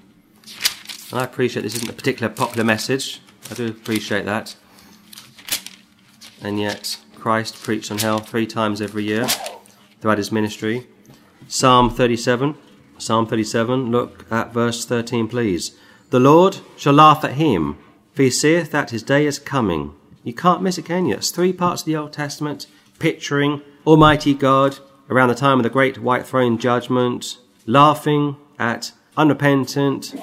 And 1.11 1.21
I 1.21 1.25
appreciate 1.25 1.63
this 1.63 1.75
isn't 1.77 1.91
a 1.91 1.95
particular 1.95 2.33
popular 2.33 2.65
message. 2.65 3.21
I 3.51 3.55
do 3.55 3.67
appreciate 3.67 4.25
that. 4.27 4.55
And 6.43 6.61
yet, 6.61 6.99
Christ 7.17 7.61
preached 7.63 7.91
on 7.91 7.99
hell 7.99 8.19
three 8.19 8.47
times 8.47 8.81
every 8.81 9.05
year 9.05 9.27
throughout 10.01 10.19
his 10.19 10.33
ministry. 10.33 10.87
Psalm 11.53 11.91
37. 11.91 12.55
Psalm 12.97 13.27
37, 13.27 13.91
look 13.91 14.25
at 14.31 14.53
verse 14.53 14.85
13, 14.85 15.27
please. 15.27 15.73
The 16.11 16.21
Lord 16.21 16.59
shall 16.77 16.93
laugh 16.93 17.25
at 17.25 17.33
him, 17.33 17.77
for 18.13 18.23
he 18.23 18.31
seeth 18.31 18.71
that 18.71 18.91
his 18.91 19.03
day 19.03 19.27
is 19.27 19.41
coming. 19.41 19.93
You 20.23 20.33
can't 20.33 20.63
miss 20.63 20.79
it, 20.79 20.85
can 20.85 21.07
you? 21.07 21.17
It's 21.17 21.33
three 21.33 21.53
parts 21.53 21.83
of 21.83 21.87
the 21.87 21.97
Old 21.97 22.13
Testament 22.13 22.69
picturing 23.01 23.63
Almighty 23.85 24.33
God 24.33 24.79
around 25.09 25.29
the 25.29 25.35
time 25.35 25.59
of 25.59 25.65
the 25.65 25.71
great 25.71 25.99
white 25.99 26.25
throne 26.25 26.57
judgment, 26.57 27.39
laughing 27.67 28.37
at 28.57 28.93
unrepentant, 29.17 30.15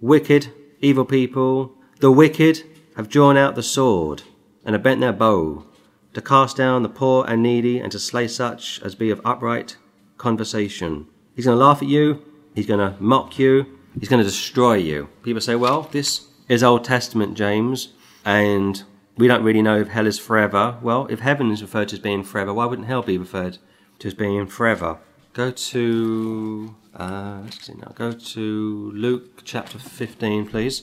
wicked, 0.00 0.52
evil 0.80 1.04
people. 1.04 1.74
The 1.98 2.12
wicked 2.12 2.62
have 2.94 3.08
drawn 3.08 3.36
out 3.36 3.56
the 3.56 3.64
sword 3.64 4.22
and 4.64 4.74
have 4.74 4.84
bent 4.84 5.00
their 5.00 5.12
bow 5.12 5.66
to 6.14 6.20
cast 6.20 6.56
down 6.56 6.84
the 6.84 6.88
poor 6.88 7.24
and 7.26 7.42
needy 7.42 7.80
and 7.80 7.90
to 7.90 7.98
slay 7.98 8.28
such 8.28 8.80
as 8.84 8.94
be 8.94 9.10
of 9.10 9.20
upright 9.24 9.76
conversation. 10.18 11.06
He's 11.34 11.46
going 11.46 11.58
to 11.58 11.64
laugh 11.64 11.82
at 11.82 11.88
you. 11.88 12.22
He's 12.54 12.66
going 12.66 12.80
to 12.80 13.00
mock 13.00 13.38
you. 13.38 13.78
He's 13.98 14.08
going 14.08 14.22
to 14.22 14.28
destroy 14.28 14.74
you. 14.74 15.08
People 15.22 15.40
say, 15.40 15.54
well, 15.54 15.82
this 15.82 16.26
is 16.48 16.62
Old 16.62 16.84
Testament, 16.84 17.36
James, 17.36 17.94
and 18.24 18.82
we 19.16 19.26
don't 19.26 19.42
really 19.42 19.62
know 19.62 19.80
if 19.80 19.88
hell 19.88 20.06
is 20.06 20.18
forever. 20.18 20.78
Well, 20.82 21.06
if 21.08 21.20
heaven 21.20 21.50
is 21.50 21.62
referred 21.62 21.88
to 21.88 21.96
as 21.96 22.00
being 22.00 22.22
forever, 22.24 22.52
why 22.52 22.66
wouldn't 22.66 22.88
hell 22.88 23.02
be 23.02 23.18
referred 23.18 23.58
to 24.00 24.08
as 24.08 24.14
being 24.14 24.46
forever? 24.46 24.98
Go 25.32 25.50
to 25.50 26.74
uh, 26.98 27.40
let's 27.44 27.64
see 27.64 27.74
now. 27.74 27.92
Go 27.94 28.12
to 28.12 28.92
Luke 28.94 29.42
chapter 29.44 29.78
15, 29.78 30.48
please. 30.48 30.82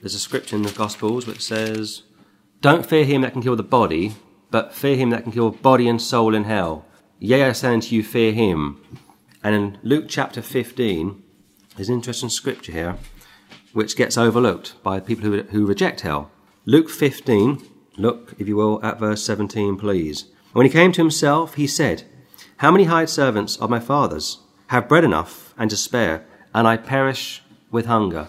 There's 0.00 0.14
a 0.14 0.18
scripture 0.18 0.56
in 0.56 0.62
the 0.62 0.72
Gospels 0.72 1.26
which 1.26 1.42
says, 1.42 2.02
Don't 2.60 2.86
fear 2.86 3.04
him 3.04 3.20
that 3.20 3.32
can 3.32 3.42
kill 3.42 3.56
the 3.56 3.62
body, 3.62 4.14
but 4.50 4.74
fear 4.74 4.96
him 4.96 5.10
that 5.10 5.24
can 5.24 5.32
kill 5.32 5.50
body 5.50 5.88
and 5.88 6.00
soul 6.00 6.34
in 6.34 6.44
hell. 6.44 6.86
Yea, 7.24 7.44
I 7.44 7.52
say 7.52 7.72
unto 7.72 7.94
you, 7.94 8.02
fear 8.02 8.32
him. 8.32 8.82
And 9.44 9.54
in 9.54 9.78
Luke 9.84 10.06
chapter 10.08 10.42
15, 10.42 11.22
there's 11.76 11.88
an 11.88 11.94
interesting 11.94 12.30
scripture 12.30 12.72
here 12.72 12.96
which 13.72 13.94
gets 13.94 14.18
overlooked 14.18 14.74
by 14.82 14.98
people 14.98 15.26
who, 15.26 15.40
who 15.44 15.64
reject 15.64 16.00
hell. 16.00 16.32
Luke 16.66 16.90
15, 16.90 17.62
look, 17.96 18.34
if 18.40 18.48
you 18.48 18.56
will, 18.56 18.84
at 18.84 18.98
verse 18.98 19.22
17, 19.22 19.76
please. 19.76 20.24
When 20.52 20.66
he 20.66 20.72
came 20.72 20.90
to 20.90 21.00
himself, 21.00 21.54
he 21.54 21.68
said, 21.68 22.02
How 22.56 22.72
many 22.72 22.84
hired 22.84 23.08
servants 23.08 23.56
of 23.56 23.70
my 23.70 23.78
father's 23.78 24.40
have 24.66 24.88
bread 24.88 25.04
enough 25.04 25.54
and 25.56 25.70
to 25.70 25.76
spare, 25.76 26.26
and 26.52 26.66
I 26.66 26.76
perish 26.76 27.40
with 27.70 27.86
hunger. 27.86 28.26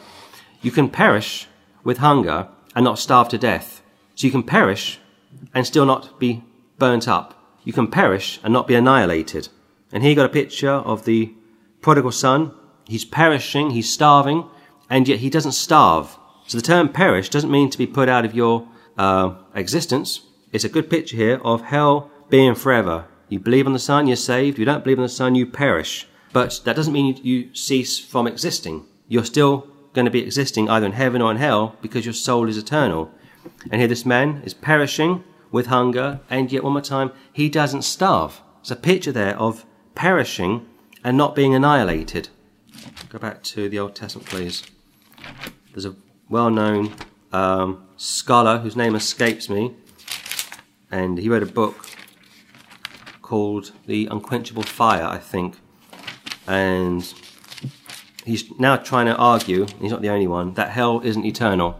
You 0.62 0.70
can 0.70 0.88
perish 0.88 1.48
with 1.84 1.98
hunger 1.98 2.48
and 2.76 2.84
not 2.84 3.00
starve 3.00 3.28
to 3.30 3.40
death. 3.40 3.82
So 4.14 4.28
you 4.28 4.32
can 4.32 4.44
perish 4.44 5.00
and 5.52 5.66
still 5.66 5.88
not 5.88 6.20
be 6.20 6.44
burnt 6.78 7.08
up. 7.08 7.43
You 7.64 7.74
can 7.74 7.88
perish 7.88 8.40
and 8.44 8.54
not 8.54 8.68
be 8.68 8.76
annihilated. 8.76 9.50
And 9.92 10.04
here 10.04 10.12
you 10.12 10.16
got 10.16 10.26
a 10.26 10.30
picture 10.30 10.72
of 10.72 11.06
the 11.06 11.34
prodigal 11.82 12.12
son. 12.12 12.52
He's 12.86 13.06
perishing, 13.06 13.72
he's 13.72 13.92
starving, 13.92 14.46
and 14.90 15.08
yet 15.08 15.20
he 15.20 15.30
doesn't 15.30 15.54
starve. 15.54 16.18
So 16.48 16.58
the 16.58 16.64
term 16.64 16.90
perish 16.90 17.30
doesn't 17.30 17.52
mean 17.52 17.70
to 17.70 17.78
be 17.78 17.88
put 17.88 18.10
out 18.10 18.26
of 18.26 18.36
your 18.36 18.68
uh, 18.98 19.36
existence. 19.56 20.22
It's 20.52 20.64
a 20.64 20.70
good 20.70 20.90
picture 20.90 21.16
here 21.16 21.40
of 21.44 21.62
hell 21.62 22.12
being 22.30 22.56
forever. 22.56 23.06
You 23.30 23.40
believe 23.40 23.66
on 23.66 23.74
the 23.74 23.80
Son, 23.80 24.08
you're 24.08 24.16
saved. 24.16 24.60
You 24.60 24.66
don't 24.66 24.84
believe 24.84 25.00
on 25.00 25.04
the 25.04 25.10
Son, 25.10 25.36
you 25.36 25.46
perish. 25.46 26.08
But 26.34 26.62
that 26.66 26.76
doesn't 26.76 26.94
mean 26.94 27.20
you 27.24 27.54
cease 27.56 28.00
from 28.00 28.28
existing. 28.28 28.86
You're 29.08 29.26
still 29.26 29.68
going 29.94 30.06
to 30.06 30.12
be 30.12 30.24
existing 30.24 30.70
either 30.70 30.86
in 30.86 30.92
heaven 30.94 31.22
or 31.22 31.32
in 31.32 31.38
hell 31.38 31.76
because 31.82 32.06
your 32.06 32.14
soul 32.14 32.50
is 32.50 32.58
eternal. 32.58 33.12
And 33.72 33.80
here 33.80 33.88
this 33.88 34.06
man 34.06 34.42
is 34.44 34.54
perishing 34.54 35.24
with 35.54 35.68
hunger, 35.68 36.20
and 36.32 36.52
yet 36.52 36.64
one 36.64 36.74
more 36.74 36.82
time, 36.82 37.12
he 37.32 37.48
doesn't 37.48 37.84
starve. 37.84 38.42
It's 38.60 38.72
a 38.72 38.76
picture 38.76 39.12
there 39.12 39.38
of 39.38 39.66
perishing 39.94 40.66
and 41.04 41.16
not 41.16 41.36
being 41.36 41.54
annihilated. 41.54 42.30
Go 43.08 43.20
back 43.20 43.44
to 43.44 43.70
the 43.70 43.78
Old 43.78 43.96
Testament, 43.96 44.28
please. 44.28 44.64
There's 45.72 45.86
a 45.86 45.96
well 46.28 46.50
known 46.50 46.96
um, 47.32 47.86
scholar 47.98 48.58
whose 48.58 48.76
name 48.76 48.96
escapes 48.96 49.48
me, 49.48 49.76
and 50.90 51.20
he 51.20 51.30
wrote 51.30 51.44
a 51.44 51.46
book 51.62 51.86
called 53.22 53.74
The 53.86 54.08
Unquenchable 54.08 54.64
Fire, 54.64 55.06
I 55.06 55.20
think. 55.20 55.58
And 56.48 57.14
he's 58.26 58.50
now 58.60 58.78
trying 58.78 59.06
to 59.06 59.16
argue, 59.16 59.68
he's 59.80 59.92
not 59.92 60.02
the 60.02 60.10
only 60.10 60.28
one, 60.28 60.56
that 60.56 60.72
hell 60.72 61.00
isn't 61.04 61.26
eternal. 61.26 61.80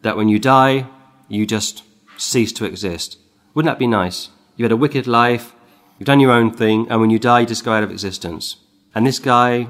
That 0.00 0.16
when 0.16 0.28
you 0.30 0.38
die, 0.38 0.86
you 1.28 1.46
just 1.46 1.84
cease 2.22 2.52
to 2.52 2.64
exist. 2.64 3.18
Wouldn't 3.54 3.70
that 3.70 3.78
be 3.78 3.86
nice? 3.86 4.30
You've 4.56 4.66
had 4.66 4.72
a 4.72 4.76
wicked 4.76 5.06
life, 5.06 5.54
you've 5.98 6.06
done 6.06 6.20
your 6.20 6.30
own 6.30 6.52
thing, 6.52 6.86
and 6.88 7.00
when 7.00 7.10
you 7.10 7.18
die, 7.18 7.40
you 7.40 7.46
just 7.46 7.64
go 7.64 7.72
out 7.72 7.82
of 7.82 7.90
existence. 7.90 8.56
And 8.94 9.06
this 9.06 9.18
guy, 9.18 9.68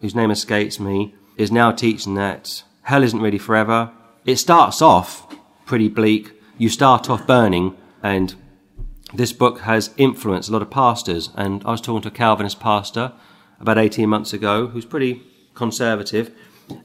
whose 0.00 0.14
name 0.14 0.30
escapes 0.30 0.80
me, 0.80 1.14
is 1.36 1.50
now 1.50 1.72
teaching 1.72 2.14
that 2.14 2.62
hell 2.82 3.02
isn't 3.02 3.20
really 3.20 3.38
forever. 3.38 3.92
It 4.24 4.36
starts 4.36 4.82
off 4.82 5.26
pretty 5.66 5.88
bleak. 5.88 6.32
You 6.58 6.68
start 6.68 7.08
off 7.10 7.26
burning, 7.26 7.76
and 8.02 8.34
this 9.14 9.32
book 9.32 9.60
has 9.60 9.90
influenced 9.96 10.48
a 10.48 10.52
lot 10.52 10.62
of 10.62 10.70
pastors. 10.70 11.30
And 11.34 11.62
I 11.64 11.70
was 11.70 11.80
talking 11.80 12.02
to 12.02 12.08
a 12.08 12.12
Calvinist 12.12 12.60
pastor 12.60 13.12
about 13.60 13.78
18 13.78 14.08
months 14.08 14.32
ago 14.32 14.68
who's 14.68 14.84
pretty 14.84 15.22
conservative, 15.54 16.30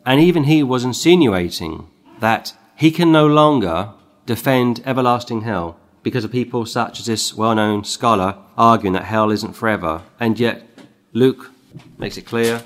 and 0.05 0.19
even 0.19 0.45
he 0.45 0.63
was 0.63 0.83
insinuating 0.83 1.87
that 2.19 2.53
he 2.75 2.91
can 2.91 3.11
no 3.11 3.25
longer 3.27 3.93
defend 4.25 4.81
everlasting 4.85 5.41
hell 5.41 5.77
because 6.03 6.23
of 6.23 6.31
people 6.31 6.65
such 6.65 6.99
as 6.99 7.05
this 7.05 7.33
well 7.33 7.55
known 7.55 7.83
scholar 7.83 8.37
arguing 8.57 8.93
that 8.93 9.05
hell 9.05 9.31
isn't 9.31 9.53
forever. 9.53 10.03
And 10.19 10.39
yet, 10.39 10.67
Luke 11.13 11.51
makes 11.97 12.17
it 12.17 12.25
clear 12.25 12.63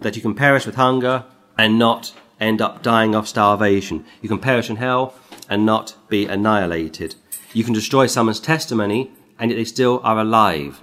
that 0.00 0.16
you 0.16 0.22
can 0.22 0.34
perish 0.34 0.66
with 0.66 0.74
hunger 0.74 1.24
and 1.56 1.78
not 1.78 2.12
end 2.40 2.60
up 2.60 2.82
dying 2.82 3.14
of 3.14 3.28
starvation. 3.28 4.04
You 4.20 4.28
can 4.28 4.38
perish 4.38 4.68
in 4.68 4.76
hell 4.76 5.14
and 5.48 5.64
not 5.64 5.94
be 6.08 6.26
annihilated. 6.26 7.14
You 7.52 7.64
can 7.64 7.74
destroy 7.74 8.06
someone's 8.06 8.40
testimony 8.40 9.12
and 9.38 9.50
yet 9.50 9.56
they 9.56 9.64
still 9.64 10.00
are 10.02 10.18
alive. 10.18 10.82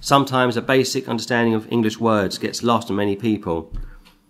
Sometimes 0.00 0.56
a 0.56 0.62
basic 0.62 1.08
understanding 1.08 1.54
of 1.54 1.70
English 1.70 2.00
words 2.00 2.38
gets 2.38 2.62
lost 2.62 2.90
on 2.90 2.96
many 2.96 3.16
people. 3.16 3.72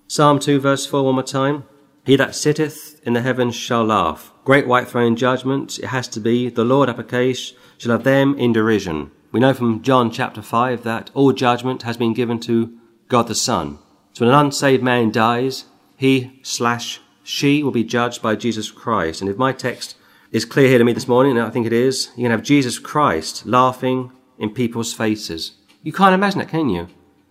Psalm 0.08 0.38
2 0.38 0.60
verse 0.60 0.84
4 0.84 1.04
one 1.04 1.14
more 1.14 1.22
time. 1.22 1.64
He 2.04 2.16
that 2.16 2.34
sitteth 2.34 3.00
in 3.04 3.12
the 3.12 3.22
heavens 3.22 3.54
shall 3.54 3.84
laugh. 3.84 4.31
Great 4.44 4.66
white 4.66 4.88
throne 4.88 5.14
judgment, 5.14 5.78
it 5.78 5.86
has 5.86 6.08
to 6.08 6.18
be, 6.18 6.48
the 6.48 6.64
Lord 6.64 6.88
uppercase 6.88 7.52
shall 7.78 7.92
have 7.92 8.02
them 8.02 8.36
in 8.36 8.52
derision. 8.52 9.12
We 9.30 9.38
know 9.38 9.54
from 9.54 9.82
John 9.82 10.10
chapter 10.10 10.42
5 10.42 10.82
that 10.82 11.10
all 11.14 11.32
judgment 11.32 11.82
has 11.82 11.96
been 11.96 12.12
given 12.12 12.40
to 12.40 12.76
God 13.06 13.28
the 13.28 13.36
Son. 13.36 13.78
So 14.12 14.26
when 14.26 14.34
an 14.34 14.46
unsaved 14.46 14.82
man 14.82 15.12
dies, 15.12 15.66
he 15.96 16.40
slash 16.42 17.00
she 17.22 17.62
will 17.62 17.70
be 17.70 17.84
judged 17.84 18.20
by 18.20 18.34
Jesus 18.34 18.72
Christ. 18.72 19.20
And 19.20 19.30
if 19.30 19.36
my 19.36 19.52
text 19.52 19.94
is 20.32 20.44
clear 20.44 20.68
here 20.68 20.78
to 20.78 20.84
me 20.84 20.92
this 20.92 21.06
morning, 21.06 21.36
and 21.36 21.46
I 21.46 21.50
think 21.50 21.66
it 21.66 21.72
is, 21.72 22.10
you 22.16 22.24
can 22.24 22.32
have 22.32 22.42
Jesus 22.42 22.80
Christ 22.80 23.46
laughing 23.46 24.10
in 24.38 24.50
people's 24.50 24.92
faces. 24.92 25.52
You 25.84 25.92
can't 25.92 26.14
imagine 26.14 26.40
it, 26.40 26.48
can 26.48 26.68
you? 26.68 26.88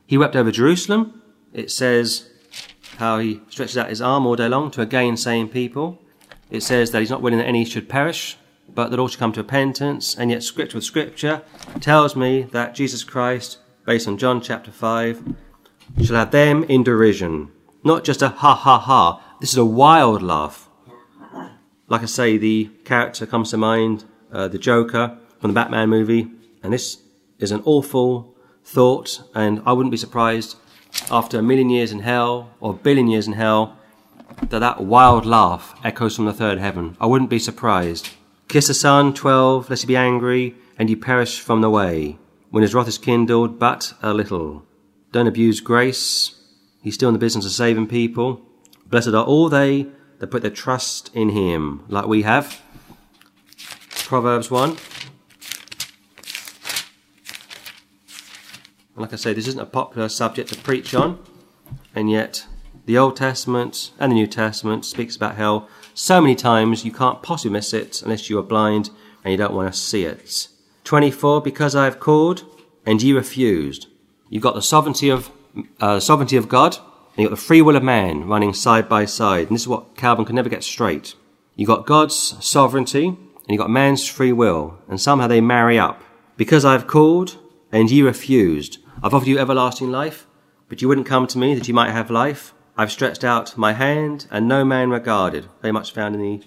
He 0.08 0.17
wept 0.17 0.38
over 0.38 0.50
Jerusalem. 0.50 1.21
It 1.52 1.71
says 1.71 2.30
how 2.97 3.19
he 3.19 3.41
stretches 3.50 3.78
out 3.78 3.89
his 3.89 4.02
arm 4.02 4.26
all 4.26 4.38
day 4.38 4.47
long 4.47 4.71
to 4.71 4.82
a 4.82 4.86
gainsaying 4.86 5.50
people. 5.50 6.02
It 6.52 6.62
says 6.62 6.92
that 6.92 7.00
he's 7.00 7.10
not 7.10 7.22
willing 7.22 7.40
that 7.40 7.48
any 7.48 7.64
should 7.64 7.88
perish, 7.88 8.38
but 8.74 8.92
that 8.92 9.00
all 9.00 9.08
should 9.08 9.20
come 9.20 9.32
to 9.34 9.42
repentance. 9.42 10.16
And 10.16 10.30
yet, 10.30 10.44
scripture 10.44 10.78
with 10.78 10.84
scripture 10.84 11.42
tells 11.80 12.16
me 12.16 12.44
that 12.52 12.76
Jesus 12.76 13.04
Christ, 13.06 13.60
based 13.86 14.08
on 14.08 14.18
John 14.18 14.42
chapter 14.42 14.70
5, 14.70 15.36
shall 16.04 16.18
have 16.18 16.32
them 16.32 16.66
in 16.66 16.84
derision. 16.84 17.52
Not 17.84 18.04
just 18.04 18.22
a 18.22 18.30
ha 18.30 18.54
ha 18.54 18.78
ha. 18.78 19.38
This 19.40 19.52
is 19.52 19.58
a 19.58 19.66
wild 19.66 20.22
laugh. 20.22 20.70
Like 21.88 22.04
I 22.04 22.06
say, 22.06 22.38
the 22.38 22.70
character 22.86 23.26
comes 23.26 23.50
to 23.52 23.58
mind, 23.58 24.04
uh, 24.32 24.48
the 24.50 24.60
Joker 24.60 25.18
from 25.40 25.52
the 25.52 25.56
Batman 25.56 25.90
movie, 25.90 26.32
and 26.62 26.72
this 26.72 27.02
is 27.40 27.52
an 27.52 27.62
awful 27.66 28.36
thought, 28.64 29.24
and 29.34 29.62
I 29.66 29.74
wouldn't 29.74 29.92
be 29.92 29.98
surprised 29.98 30.58
after 31.10 31.40
a 31.40 31.42
million 31.42 31.70
years 31.70 31.92
in 31.92 32.00
hell 32.00 32.52
or 32.60 32.72
a 32.72 32.78
billion 32.78 33.08
years 33.08 33.28
in 33.28 33.34
hell 33.34 33.78
that 34.50 34.60
that 34.60 34.82
wild 34.82 35.26
laugh 35.26 35.80
echoes 35.84 36.15
from 36.15 36.26
the 36.26 36.34
third 36.34 36.60
heaven. 36.60 36.98
I 37.00 37.06
wouldn't 37.06 37.30
be 37.30 37.39
surprised. 37.39 38.10
Kiss 38.48 38.67
the 38.67 38.74
Son, 38.74 39.13
12, 39.13 39.70
lest 39.70 39.84
he 39.84 39.88
be 39.88 39.96
angry, 39.96 40.56
and 40.78 40.89
you 40.89 40.98
perish 40.98 41.39
from 41.39 41.62
the 41.62 41.70
way, 41.70 42.17
when 42.50 42.63
his 42.63 42.74
wrath 42.74 42.88
is 42.88 42.98
kindled 42.98 43.60
but 43.60 43.94
a 44.02 44.13
little. 44.13 44.65
Don't 45.12 45.28
abuse 45.28 45.62
grace. 45.62 46.36
He's 46.82 46.96
still 46.96 47.10
in 47.10 47.13
the 47.13 47.20
business 47.20 47.46
of 47.46 47.52
saving 47.52 47.88
people. 47.88 48.41
Blessed 48.86 49.10
are 49.10 49.24
all 49.24 49.48
they 49.48 49.88
that 50.20 50.28
put 50.28 50.41
their 50.41 50.52
trust 50.52 51.10
in 51.15 51.30
him, 51.30 51.84
like 51.88 52.08
we 52.08 52.24
have. 52.24 52.62
Proverbs 54.06 54.52
1. 54.52 54.78
Like 58.98 59.13
I 59.13 59.15
say, 59.15 59.34
this 59.34 59.48
isn't 59.48 59.62
a 59.62 59.65
popular 59.65 60.10
subject 60.10 60.50
to 60.50 60.58
preach 60.58 60.94
on, 60.94 61.17
and 61.96 62.12
yet 62.12 62.46
the 62.91 62.97
Old 62.97 63.15
Testament 63.15 63.91
and 63.99 64.12
the 64.12 64.15
New 64.15 64.27
Testament 64.27 64.84
speaks 64.84 65.15
about 65.15 65.36
hell 65.38 65.69
so 65.93 66.19
many 66.19 66.36
times 66.36 66.84
you 66.84 66.91
can't 66.91 67.23
possibly 67.23 67.54
miss 67.54 67.73
it 67.73 68.01
unless 68.01 68.30
you 68.30 68.38
are 68.38 68.43
blind 68.43 68.89
and 69.23 69.32
you 69.32 69.38
don't 69.38 69.54
want 69.54 69.73
to 69.73 69.80
see 69.80 70.04
it. 70.04 70.49
24, 70.84 71.41
because 71.41 71.73
I 71.73 71.86
have 71.86 72.01
called 72.01 72.43
and 72.86 73.01
ye 73.01 73.13
refused. 73.13 73.88
You've 74.27 74.43
got 74.43 74.56
the 74.56 74.62
sovereignty 74.62 75.10
of, 75.10 75.32
uh, 75.80 76.01
sovereignty 76.01 76.36
of 76.36 76.49
God 76.49 76.75
and 76.75 77.19
you've 77.19 77.30
got 77.30 77.38
the 77.38 77.41
free 77.41 77.62
will 77.62 77.77
of 77.77 77.84
man 77.84 78.25
running 78.25 78.54
side 78.54 78.89
by 78.89 79.06
side. 79.06 79.47
And 79.47 79.56
this 79.56 79.62
is 79.62 79.67
what 79.69 79.95
Calvin 79.95 80.25
can 80.25 80.36
never 80.36 80.49
get 80.49 80.62
straight. 80.62 81.15
You've 81.56 81.67
got 81.67 81.86
God's 81.86 82.36
sovereignty 82.45 83.08
and 83.08 83.47
you've 83.47 83.60
got 83.60 83.69
man's 83.69 84.06
free 84.06 84.34
will 84.34 84.80
and 84.89 84.99
somehow 84.99 85.27
they 85.27 85.39
marry 85.39 85.80
up. 85.80 86.04
Because 86.36 86.65
I 86.65 86.73
have 86.73 86.88
called 86.88 87.38
and 87.71 87.89
ye 87.89 88.01
refused. 88.01 88.80
I've 89.01 89.13
offered 89.13 89.30
you 89.30 89.39
everlasting 89.39 89.91
life, 89.91 90.27
but 90.67 90.82
you 90.82 90.89
wouldn't 90.89 91.08
come 91.08 91.25
to 91.27 91.38
me 91.38 91.56
that 91.56 91.69
you 91.69 91.73
might 91.73 91.91
have 91.91 92.12
life. 92.12 92.54
I've 92.77 92.91
stretched 92.91 93.23
out 93.23 93.57
my 93.57 93.73
hand, 93.73 94.27
and 94.31 94.47
no 94.47 94.63
man 94.63 94.89
regarded. 94.89 95.47
Very 95.62 95.71
much 95.71 95.91
found 95.91 96.15
in 96.15 96.21
the 96.21 96.43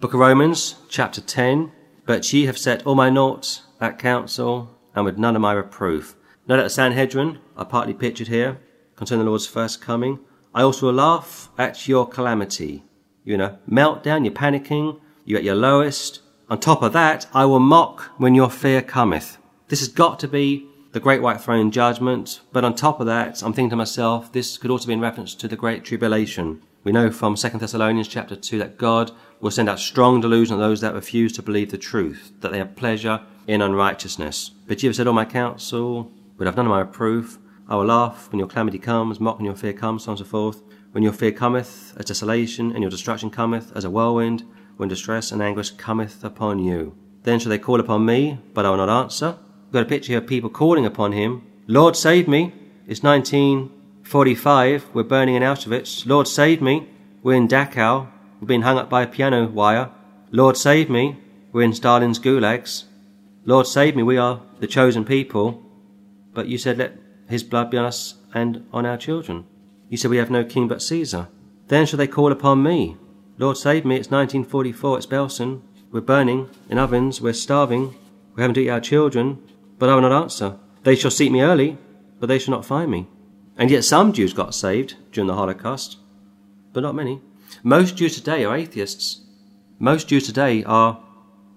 book 0.00 0.14
of 0.14 0.20
Romans, 0.20 0.76
chapter 0.88 1.20
10. 1.20 1.70
But 2.06 2.32
ye 2.32 2.46
have 2.46 2.56
set 2.56 2.86
all 2.86 2.94
my 2.94 3.10
noughts 3.10 3.62
at 3.80 3.98
counsel, 3.98 4.76
and 4.94 5.04
with 5.04 5.18
none 5.18 5.36
of 5.36 5.42
my 5.42 5.52
reproof. 5.52 6.16
Note 6.48 6.56
that 6.56 6.62
the 6.62 6.70
Sanhedrin 6.70 7.40
are 7.56 7.64
partly 7.64 7.92
pictured 7.92 8.28
here 8.28 8.58
concerning 8.94 9.24
the 9.24 9.30
Lord's 9.30 9.46
first 9.46 9.80
coming. 9.80 10.20
I 10.54 10.62
also 10.62 10.90
laugh 10.90 11.50
at 11.58 11.86
your 11.86 12.08
calamity. 12.08 12.84
You're 13.24 13.34
in 13.34 13.40
a 13.42 13.58
meltdown, 13.70 14.24
you're 14.24 14.32
panicking, 14.32 15.00
you're 15.24 15.38
at 15.38 15.44
your 15.44 15.56
lowest. 15.56 16.20
On 16.48 16.58
top 16.58 16.82
of 16.82 16.92
that, 16.94 17.26
I 17.34 17.44
will 17.44 17.60
mock 17.60 18.02
when 18.16 18.34
your 18.34 18.48
fear 18.48 18.80
cometh. 18.80 19.36
This 19.68 19.80
has 19.80 19.88
got 19.88 20.18
to 20.20 20.28
be 20.28 20.68
the 20.96 21.00
great 21.00 21.20
white 21.20 21.42
throne 21.42 21.70
judgment. 21.70 22.40
But 22.54 22.64
on 22.64 22.74
top 22.74 23.00
of 23.00 23.06
that, 23.06 23.42
I'm 23.42 23.52
thinking 23.52 23.68
to 23.68 23.76
myself, 23.76 24.32
this 24.32 24.56
could 24.56 24.70
also 24.70 24.86
be 24.86 24.94
in 24.94 25.00
reference 25.00 25.34
to 25.34 25.46
the 25.46 25.54
great 25.54 25.84
tribulation. 25.84 26.62
We 26.84 26.92
know 26.92 27.10
from 27.10 27.34
2 27.34 27.50
Thessalonians 27.50 28.08
chapter 28.08 28.34
2 28.34 28.58
that 28.60 28.78
God 28.78 29.10
will 29.42 29.50
send 29.50 29.68
out 29.68 29.78
strong 29.78 30.22
delusion 30.22 30.54
on 30.54 30.60
those 30.60 30.80
that 30.80 30.94
refuse 30.94 31.34
to 31.34 31.42
believe 31.42 31.70
the 31.70 31.76
truth, 31.76 32.32
that 32.40 32.50
they 32.50 32.56
have 32.56 32.76
pleasure 32.76 33.20
in 33.46 33.60
unrighteousness. 33.60 34.52
But 34.66 34.82
you 34.82 34.88
have 34.88 34.96
said, 34.96 35.06
all 35.06 35.12
my 35.12 35.26
counsel, 35.26 36.10
but 36.38 36.48
I've 36.48 36.56
none 36.56 36.64
of 36.64 36.70
my 36.70 36.80
reproof. 36.80 37.36
I 37.68 37.76
will 37.76 37.84
laugh 37.84 38.32
when 38.32 38.38
your 38.38 38.48
calamity 38.48 38.78
comes, 38.78 39.20
mock 39.20 39.36
when 39.36 39.44
your 39.44 39.54
fear 39.54 39.74
comes, 39.74 40.04
so 40.04 40.12
on 40.12 40.16
and 40.16 40.26
so 40.26 40.30
forth. 40.30 40.62
When 40.92 41.02
your 41.02 41.12
fear 41.12 41.30
cometh 41.30 41.94
as 41.98 42.06
desolation, 42.06 42.72
and 42.72 42.80
your 42.80 42.90
destruction 42.90 43.28
cometh 43.28 43.70
as 43.76 43.84
a 43.84 43.90
whirlwind, 43.90 44.44
when 44.78 44.88
distress 44.88 45.30
and 45.30 45.42
anguish 45.42 45.72
cometh 45.72 46.24
upon 46.24 46.58
you. 46.58 46.96
Then 47.24 47.38
shall 47.38 47.50
they 47.50 47.58
call 47.58 47.80
upon 47.80 48.06
me, 48.06 48.38
but 48.54 48.64
I 48.64 48.70
will 48.70 48.78
not 48.78 49.02
answer. 49.02 49.36
Got 49.72 49.82
a 49.82 49.86
picture 49.86 50.12
here 50.12 50.18
of 50.18 50.26
people 50.26 50.50
calling 50.50 50.86
upon 50.86 51.12
him. 51.12 51.42
Lord, 51.66 51.96
save 51.96 52.28
me. 52.28 52.52
It's 52.86 53.02
1945. 53.02 54.86
We're 54.94 55.02
burning 55.02 55.34
in 55.34 55.42
Auschwitz. 55.42 56.06
Lord, 56.06 56.28
save 56.28 56.62
me. 56.62 56.88
We're 57.22 57.34
in 57.34 57.48
Dachau. 57.48 58.08
We're 58.40 58.46
being 58.46 58.62
hung 58.62 58.78
up 58.78 58.88
by 58.88 59.02
a 59.02 59.06
piano 59.06 59.46
wire. 59.48 59.90
Lord, 60.30 60.56
save 60.56 60.88
me. 60.88 61.18
We're 61.52 61.62
in 61.62 61.72
Stalin's 61.72 62.18
gulags. 62.18 62.84
Lord, 63.44 63.66
save 63.66 63.96
me. 63.96 64.02
We 64.02 64.18
are 64.18 64.40
the 64.60 64.66
chosen 64.66 65.04
people. 65.04 65.62
But 66.32 66.48
you 66.48 66.58
said, 66.58 66.78
let 66.78 66.98
his 67.28 67.42
blood 67.42 67.70
be 67.70 67.78
on 67.78 67.84
us 67.84 68.14
and 68.34 68.66
on 68.72 68.86
our 68.86 68.96
children. 68.96 69.46
You 69.88 69.96
said, 69.96 70.10
we 70.10 70.18
have 70.18 70.30
no 70.30 70.44
king 70.44 70.68
but 70.68 70.82
Caesar. 70.82 71.28
Then 71.68 71.86
shall 71.86 71.96
they 71.96 72.06
call 72.06 72.30
upon 72.30 72.62
me. 72.62 72.96
Lord 73.38 73.56
save 73.56 73.84
me, 73.84 73.96
it's 73.96 74.10
1944, 74.10 74.98
it's 74.98 75.06
Belsen. 75.06 75.62
We're 75.90 76.00
burning 76.00 76.48
in 76.70 76.78
ovens, 76.78 77.20
we're 77.20 77.32
starving, 77.32 77.94
we 78.34 78.42
haven't 78.42 78.58
eaten 78.58 78.72
our 78.72 78.80
children, 78.80 79.42
but 79.78 79.88
I 79.88 79.94
will 79.94 80.02
not 80.02 80.22
answer. 80.22 80.58
They 80.82 80.96
shall 80.96 81.10
seek 81.10 81.30
me 81.30 81.40
early, 81.42 81.78
but 82.20 82.28
they 82.28 82.38
shall 82.38 82.54
not 82.54 82.64
find 82.64 82.90
me. 82.90 83.08
And 83.56 83.70
yet 83.70 83.84
some 83.84 84.12
Jews 84.12 84.32
got 84.32 84.54
saved 84.54 84.96
during 85.12 85.28
the 85.28 85.34
Holocaust, 85.34 85.98
but 86.72 86.82
not 86.82 86.94
many. 86.94 87.20
Most 87.62 87.96
Jews 87.96 88.14
today 88.14 88.44
are 88.44 88.56
atheists. 88.56 89.20
Most 89.78 90.08
Jews 90.08 90.26
today 90.26 90.62
are 90.64 91.02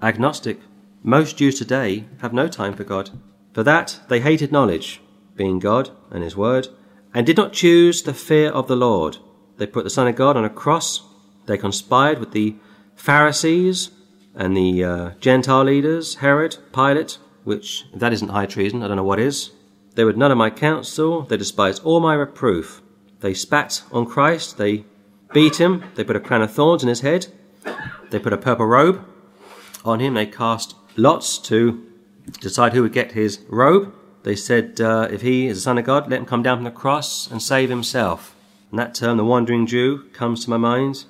agnostic. 0.01 0.60
Most 1.03 1.38
Jews 1.38 1.58
today 1.58 2.05
have 2.21 2.34
no 2.34 2.47
time 2.47 2.73
for 2.73 2.84
God. 2.84 3.10
For 3.53 3.63
that 3.63 3.99
they 4.10 4.19
hated 4.19 4.51
knowledge, 4.51 5.01
being 5.36 5.60
God 5.60 5.89
and 6.12 6.23
His 6.23 6.36
Word, 6.36 6.67
and 7.13 7.25
did 7.25 7.38
not 7.38 7.53
choose 7.53 8.01
the 8.01 8.13
fear 8.13 8.49
of 8.49 8.67
the 8.67 8.75
Lord. 8.75 9.17
They 9.58 9.67
put 9.67 9.84
the 9.84 9.89
Son 9.89 10.08
of 10.08 10.15
God 10.15 10.38
on 10.38 10.45
a 10.45 10.49
cross. 10.49 11.01
They 11.45 11.58
conspired 11.58 12.19
with 12.19 12.32
the 12.32 12.55
Pharisees 12.95 13.91
and 14.36 14.55
the 14.55 14.84
uh, 14.84 15.10
Gentile 15.19 15.63
leaders, 15.63 16.15
Herod, 16.15 16.58
Pilate, 16.73 17.17
which, 17.50 17.86
if 17.92 18.00
that 18.00 18.14
isn't 18.14 18.30
high 18.30 18.46
treason, 18.46 18.84
I 18.84 18.88
don't 18.88 18.98
know 18.98 19.04
what 19.04 19.20
is. 19.20 19.50
They 19.96 20.04
would 20.06 20.18
none 20.18 20.32
of 20.32 20.38
my 20.38 20.52
counsel. 20.52 21.24
They 21.24 21.36
despised 21.36 21.84
all 21.84 22.00
my 22.00 22.14
reproof. 22.14 22.84
They 23.22 23.34
spat 23.34 23.82
on 23.92 24.06
Christ. 24.06 24.60
They 24.60 24.86
beat 25.34 25.60
him. 25.60 25.84
They 25.96 26.04
put 26.04 26.16
a 26.16 26.20
crown 26.20 26.44
of 26.44 26.54
thorns 26.54 26.84
in 26.84 26.90
his 26.90 27.02
head. 27.02 27.26
They 28.12 28.20
put 28.20 28.34
a 28.34 28.38
purple 28.38 28.68
robe 28.68 29.04
on 29.84 30.00
him. 30.00 30.14
They 30.14 30.28
cast 30.28 30.76
lots 30.96 31.40
to 31.50 31.84
decide 32.40 32.74
who 32.74 32.84
would 32.84 32.94
get 32.94 33.14
his 33.14 33.40
robe. 33.50 33.96
They 34.22 34.36
said, 34.36 34.80
uh, 34.80 35.08
if 35.10 35.24
he 35.24 35.48
is 35.48 35.58
the 35.58 35.62
Son 35.62 35.80
of 35.80 35.86
God, 35.86 36.08
let 36.08 36.20
him 36.20 36.28
come 36.28 36.44
down 36.44 36.60
from 36.60 36.66
the 36.66 36.72
cross 36.72 37.32
and 37.32 37.42
save 37.42 37.70
himself. 37.72 38.36
And 38.70 38.78
that 38.78 38.94
term, 38.94 39.18
the 39.18 39.26
wandering 39.26 39.66
Jew, 39.66 40.04
comes 40.14 40.44
to 40.44 40.52
my 40.52 40.58
mind. 40.58 41.06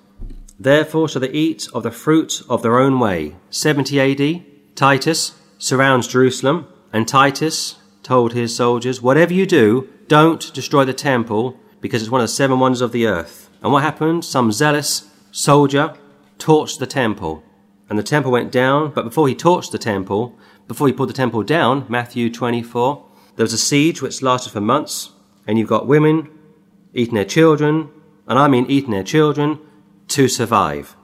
Therefore 0.58 1.10
shall 1.10 1.22
they 1.22 1.32
eat 1.32 1.68
of 1.74 1.84
the 1.84 1.92
fruit 1.92 2.44
of 2.48 2.62
their 2.62 2.80
own 2.80 2.98
way. 2.98 3.36
70 3.50 4.00
AD, 4.00 4.46
Titus 4.76 5.34
surrounds 5.60 6.08
Jerusalem, 6.08 6.68
and 6.92 7.08
Titus 7.08 7.76
told 8.02 8.34
his 8.34 8.56
soldiers, 8.56 9.02
Whatever 9.02 9.34
you 9.34 9.46
do, 9.46 9.88
don't 10.08 10.52
destroy 10.54 10.86
the 10.86 10.94
temple, 10.94 11.60
because 11.82 12.02
it's 12.02 12.10
one 12.10 12.22
of 12.22 12.28
the 12.28 12.34
seven 12.34 12.60
wonders 12.60 12.82
of 12.82 12.92
the 12.92 13.06
earth. 13.06 13.50
And 13.62 13.72
what 13.72 13.84
happened? 13.84 14.26
Some 14.26 14.52
zealous 14.52 15.12
soldier 15.32 15.94
torched 16.40 16.80
the 16.80 16.88
temple. 16.88 17.44
And 17.90 18.00
the 18.00 18.04
temple 18.04 18.32
went 18.32 18.52
down, 18.52 18.92
but 18.92 19.04
before 19.04 19.28
he 19.28 19.36
torched 19.36 19.72
the 19.72 19.78
temple, 19.78 20.38
before 20.68 20.88
he 20.88 20.94
pulled 20.94 21.10
the 21.10 21.14
temple 21.14 21.44
down, 21.44 21.86
Matthew 21.90 22.32
24, 22.32 23.06
there 23.36 23.44
was 23.44 23.54
a 23.54 23.58
siege 23.58 24.02
which 24.02 24.22
lasted 24.22 24.52
for 24.52 24.62
months, 24.62 25.12
and 25.46 25.58
you've 25.58 25.70
got 25.70 25.88
women 25.88 26.30
eating 26.94 27.16
their 27.16 27.26
children, 27.26 27.90
and 28.28 28.40
I 28.40 28.48
mean 28.48 28.66
eating 28.68 28.92
their 28.92 29.04
children, 29.04 29.60
to 30.10 30.28
survive. 30.28 30.96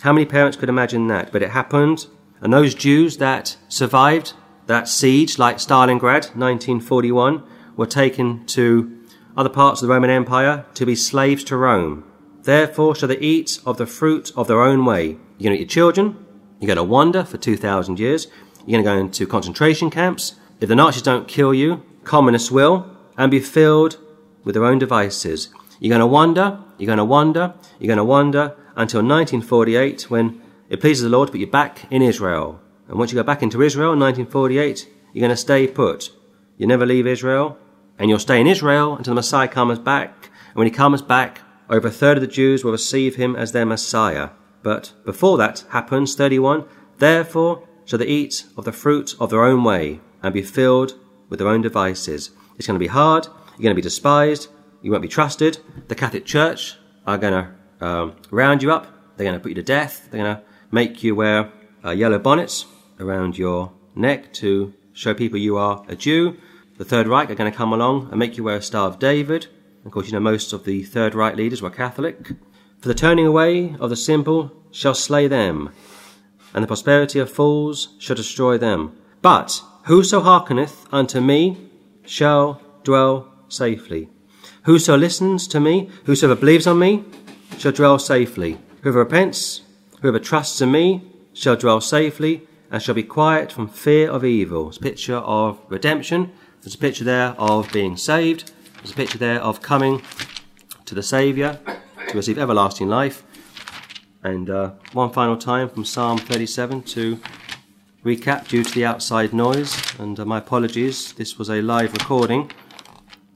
How 0.00 0.12
many 0.12 0.26
parents 0.26 0.56
could 0.56 0.68
imagine 0.68 1.06
that? 1.08 1.32
But 1.32 1.42
it 1.42 1.50
happened, 1.50 2.06
and 2.42 2.52
those 2.52 2.74
Jews 2.74 3.16
that 3.18 3.56
survived 3.68 4.34
that 4.66 4.88
siege, 4.88 5.38
like 5.38 5.56
Stalingrad, 5.56 6.34
1941, 6.34 7.42
were 7.76 7.86
taken 7.86 8.44
to 8.46 8.98
other 9.36 9.48
parts 9.48 9.80
of 9.80 9.88
the 9.88 9.94
Roman 9.94 10.10
Empire 10.10 10.66
to 10.74 10.84
be 10.84 10.94
slaves 10.94 11.44
to 11.44 11.56
Rome. 11.56 12.04
Therefore 12.42 12.94
shall 12.94 13.08
they 13.08 13.18
eat 13.18 13.60
of 13.64 13.78
the 13.78 13.86
fruit 13.86 14.32
of 14.36 14.48
their 14.48 14.60
own 14.60 14.84
way. 14.84 15.16
You're 15.38 15.50
going 15.50 15.56
to 15.56 15.62
eat 15.62 15.74
your 15.74 15.92
children, 15.92 16.26
you're 16.58 16.66
going 16.66 16.76
to 16.76 16.82
wander 16.82 17.24
for 17.24 17.38
2,000 17.38 17.98
years, 17.98 18.26
you're 18.66 18.82
going 18.82 18.84
to 18.84 18.90
go 18.90 19.06
into 19.06 19.26
concentration 19.26 19.90
camps. 19.90 20.34
If 20.60 20.68
the 20.68 20.76
Nazis 20.76 21.02
don't 21.02 21.28
kill 21.28 21.54
you, 21.54 21.82
communists 22.04 22.50
will, 22.50 22.90
and 23.16 23.30
be 23.30 23.40
filled 23.40 23.98
with 24.44 24.54
their 24.54 24.64
own 24.64 24.78
devices. 24.78 25.48
You're 25.78 25.90
going 25.90 26.00
to 26.00 26.06
wander, 26.06 26.58
you're 26.78 26.86
going 26.86 26.98
to 26.98 27.04
wander, 27.04 27.54
you're 27.78 27.88
going 27.88 27.96
to 27.98 28.04
wander 28.04 28.56
until 28.76 29.00
1948 29.00 30.10
when 30.10 30.40
it 30.68 30.80
pleases 30.80 31.02
the 31.02 31.08
Lord 31.08 31.28
to 31.28 31.32
put 31.32 31.40
you 31.40 31.46
back 31.46 31.90
in 31.90 32.02
Israel. 32.02 32.60
And 32.88 32.98
once 32.98 33.12
you 33.12 33.16
go 33.16 33.22
back 33.22 33.42
into 33.42 33.62
Israel 33.62 33.92
in 33.92 34.00
1948, 34.00 34.88
you're 35.12 35.20
going 35.20 35.30
to 35.30 35.36
stay 35.36 35.66
put. 35.66 36.10
You 36.56 36.66
never 36.66 36.86
leave 36.86 37.06
Israel, 37.06 37.58
and 37.98 38.08
you'll 38.08 38.18
stay 38.18 38.40
in 38.40 38.46
Israel 38.46 38.96
until 38.96 39.12
the 39.12 39.16
Messiah 39.16 39.48
comes 39.48 39.78
back. 39.78 40.30
And 40.48 40.56
when 40.56 40.66
he 40.66 40.70
comes 40.70 41.02
back, 41.02 41.40
over 41.68 41.88
a 41.88 41.90
third 41.90 42.16
of 42.16 42.20
the 42.20 42.26
Jews 42.26 42.64
will 42.64 42.72
receive 42.72 43.16
him 43.16 43.34
as 43.34 43.52
their 43.52 43.66
Messiah. 43.66 44.30
But 44.62 44.92
before 45.04 45.38
that 45.38 45.64
happens, 45.70 46.14
31, 46.14 46.64
therefore 46.98 47.66
shall 47.84 47.98
they 47.98 48.06
eat 48.06 48.44
of 48.56 48.64
the 48.64 48.72
fruit 48.72 49.14
of 49.18 49.30
their 49.30 49.44
own 49.44 49.64
way 49.64 50.00
and 50.22 50.32
be 50.32 50.42
filled 50.42 50.94
with 51.28 51.38
their 51.38 51.48
own 51.48 51.62
devices. 51.62 52.30
It's 52.56 52.66
going 52.66 52.78
to 52.78 52.84
be 52.84 52.88
hard. 52.88 53.26
You're 53.26 53.64
going 53.64 53.74
to 53.74 53.74
be 53.74 53.82
despised. 53.82 54.48
You 54.82 54.90
won't 54.90 55.02
be 55.02 55.08
trusted. 55.08 55.58
The 55.88 55.94
Catholic 55.94 56.24
Church 56.24 56.76
are 57.06 57.18
going 57.18 57.32
to 57.32 57.86
um, 57.86 58.16
round 58.30 58.62
you 58.62 58.70
up. 58.70 58.86
They're 59.16 59.26
going 59.26 59.38
to 59.38 59.42
put 59.42 59.50
you 59.50 59.56
to 59.56 59.62
death. 59.62 60.08
They're 60.10 60.22
going 60.22 60.36
to 60.36 60.42
make 60.72 61.04
you 61.04 61.14
wear 61.14 61.52
uh, 61.84 61.90
yellow 61.90 62.18
bonnets 62.18 62.66
around 62.98 63.38
your 63.38 63.72
neck 63.94 64.32
to 64.32 64.72
show 64.94 65.14
people 65.14 65.38
you 65.38 65.56
are 65.56 65.84
a 65.86 65.94
Jew. 65.94 66.38
The 66.78 66.84
Third 66.84 67.06
Reich 67.06 67.30
are 67.30 67.34
going 67.34 67.50
to 67.50 67.56
come 67.56 67.72
along 67.72 68.08
and 68.10 68.18
make 68.18 68.36
you 68.36 68.44
wear 68.44 68.56
a 68.56 68.62
Star 68.62 68.88
of 68.88 68.98
David. 68.98 69.46
Of 69.84 69.92
course, 69.92 70.06
you 70.06 70.12
know 70.14 70.20
most 70.20 70.52
of 70.52 70.64
the 70.64 70.82
Third 70.82 71.14
Reich 71.14 71.36
leaders 71.36 71.60
were 71.60 71.70
Catholic. 71.70 72.26
For 72.80 72.88
the 72.88 72.94
turning 72.94 73.26
away 73.26 73.76
of 73.78 73.90
the 73.90 73.96
simple 73.96 74.50
shall 74.70 74.94
slay 74.94 75.28
them, 75.28 75.70
and 76.54 76.64
the 76.64 76.68
prosperity 76.68 77.18
of 77.18 77.30
fools 77.30 77.94
shall 77.98 78.16
destroy 78.16 78.56
them. 78.56 78.96
But 79.20 79.62
whoso 79.84 80.20
hearkeneth 80.22 80.86
unto 80.90 81.20
me 81.20 81.70
shall 82.06 82.62
dwell 82.82 83.32
safely. 83.48 84.08
Whoso 84.64 84.96
listens 84.96 85.46
to 85.48 85.60
me, 85.60 85.90
whosoever 86.04 86.40
believes 86.40 86.66
on 86.66 86.78
me, 86.78 87.04
shall 87.58 87.72
dwell 87.72 87.98
safely. 87.98 88.58
Whoever 88.80 89.00
repents, 89.00 89.60
whoever 90.02 90.18
trusts 90.18 90.60
in 90.60 90.70
me, 90.70 91.00
shall 91.32 91.56
dwell 91.56 91.80
safely, 91.80 92.46
and 92.70 92.82
shall 92.82 92.94
be 92.94 93.02
quiet 93.02 93.52
from 93.52 93.68
fear 93.68 94.10
of 94.10 94.24
evil. 94.24 94.68
It's 94.68 94.76
a 94.76 94.80
picture 94.80 95.16
of 95.16 95.58
redemption. 95.68 96.32
There's 96.60 96.74
a 96.74 96.78
picture 96.78 97.04
there 97.04 97.28
of 97.38 97.72
being 97.72 97.96
saved. 97.96 98.52
There's 98.76 98.90
a 98.90 98.94
picture 98.94 99.18
there 99.18 99.40
of 99.40 99.62
coming 99.62 100.02
to 100.84 100.94
the 100.94 101.02
Saviour 101.02 101.58
to 102.08 102.16
receive 102.16 102.38
everlasting 102.38 102.88
life. 102.88 103.22
And 104.22 104.50
uh, 104.50 104.72
one 104.92 105.10
final 105.10 105.36
time 105.36 105.68
from 105.68 105.84
Psalm 105.84 106.18
37 106.18 106.82
to 106.82 107.20
recap 108.04 108.48
due 108.48 108.64
to 108.64 108.74
the 108.74 108.84
outside 108.84 109.32
noise. 109.32 109.76
And 109.98 110.18
uh, 110.18 110.24
my 110.24 110.38
apologies, 110.38 111.12
this 111.12 111.38
was 111.38 111.48
a 111.48 111.62
live 111.62 111.92
recording. 111.92 112.50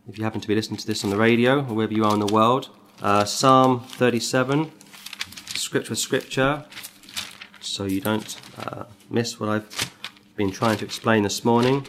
If 0.08 0.18
you 0.18 0.24
happen 0.24 0.40
to 0.40 0.48
be 0.48 0.54
listening 0.54 0.78
to 0.78 0.86
this 0.86 1.04
on 1.04 1.10
the 1.10 1.16
radio 1.16 1.60
or 1.60 1.74
wherever 1.74 1.92
you 1.92 2.04
are 2.04 2.14
in 2.14 2.20
the 2.20 2.32
world, 2.32 2.70
uh, 3.02 3.24
Psalm 3.24 3.80
37, 3.80 4.70
scripture 5.66 5.88
for 5.88 5.94
scripture, 5.96 6.64
so 7.60 7.86
you 7.86 8.00
don't 8.00 8.40
uh, 8.56 8.84
miss 9.10 9.40
what 9.40 9.48
I've 9.48 9.92
been 10.36 10.52
trying 10.52 10.78
to 10.78 10.84
explain 10.84 11.24
this 11.24 11.44
morning. 11.44 11.84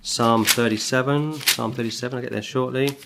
Psalm 0.00 0.42
37, 0.46 1.34
Psalm 1.34 1.72
37, 1.72 2.16
I'll 2.16 2.22
get 2.22 2.32
there 2.32 2.40
shortly. 2.40 2.96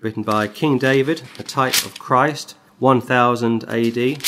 Written 0.00 0.22
by 0.22 0.48
King 0.48 0.78
David, 0.78 1.20
a 1.38 1.42
type 1.42 1.84
of 1.84 1.98
Christ, 1.98 2.56
1000 2.78 3.64
AD. 3.64 4.22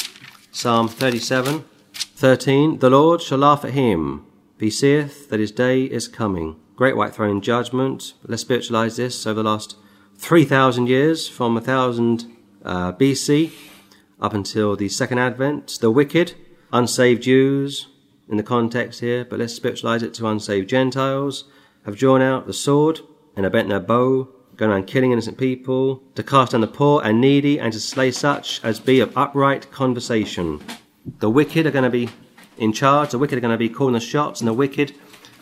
Psalm 0.53 0.89
37, 0.89 1.65
13. 1.95 2.79
The 2.79 2.91
Lord 2.91 3.23
shall 3.23 3.39
laugh 3.39 3.65
at 3.65 3.73
him. 3.73 4.27
He 4.61 4.69
seeth 4.69 5.31
that 5.31 5.41
his 5.41 5.53
day 5.53 5.85
is 5.85 6.07
coming. 6.07 6.57
Great 6.77 6.99
white 6.99 7.15
throne 7.15 7.41
judgment. 7.41 8.13
Let's 8.25 8.43
spiritualize 8.43 8.97
this 8.97 9.27
over 9.27 9.43
the 9.43 9.49
last 9.49 9.79
3,000 10.19 10.87
years, 10.87 11.29
from 11.29 11.55
1000 11.55 12.31
uh, 12.63 12.93
BC 12.93 13.53
up 14.21 14.35
until 14.35 14.77
the 14.77 14.89
second 14.89 15.19
advent. 15.19 15.79
The 15.81 15.91
wicked, 15.91 16.35
unsaved 16.73 17.23
Jews 17.23 17.89
in 18.29 18.37
the 18.37 18.43
context 18.43 19.01
here, 19.01 19.25
but 19.25 19.39
let's 19.39 19.55
spiritualize 19.55 20.03
it 20.03 20.15
to 20.15 20.27
unsaved 20.27 20.69
Gentiles, 20.69 21.45
have 21.85 21.97
drawn 21.97 22.23
out 22.23 22.47
the 22.47 22.53
sword 22.53 23.01
and 23.37 23.45
have 23.45 23.53
bent 23.53 23.69
their 23.69 23.81
bow 23.81 24.29
going 24.57 24.71
around 24.71 24.87
killing 24.87 25.13
innocent 25.13 25.39
people, 25.39 26.03
to 26.15 26.23
cast 26.23 26.53
down 26.53 26.61
the 26.61 26.67
poor 26.67 27.03
and 27.05 27.21
needy, 27.21 27.61
and 27.61 27.73
to 27.73 27.81
slay 27.81 28.11
such 28.11 28.61
as 28.65 28.81
be 28.81 29.01
of 29.01 29.17
upright 29.17 29.71
conversation. 29.71 30.61
The 31.19 31.31
wicked 31.31 31.67
are 31.67 31.71
going 31.71 31.85
to 31.85 31.91
be 31.91 32.09
in 32.57 32.73
charge, 32.73 33.11
the 33.11 33.19
wicked 33.19 33.37
are 33.37 33.43
going 33.43 33.53
to 33.53 33.59
be 33.59 33.69
calling 33.69 33.95
the 33.95 34.01
shots, 34.01 34.41
and 34.41 34.49
the 34.49 34.55
wicked 34.55 34.95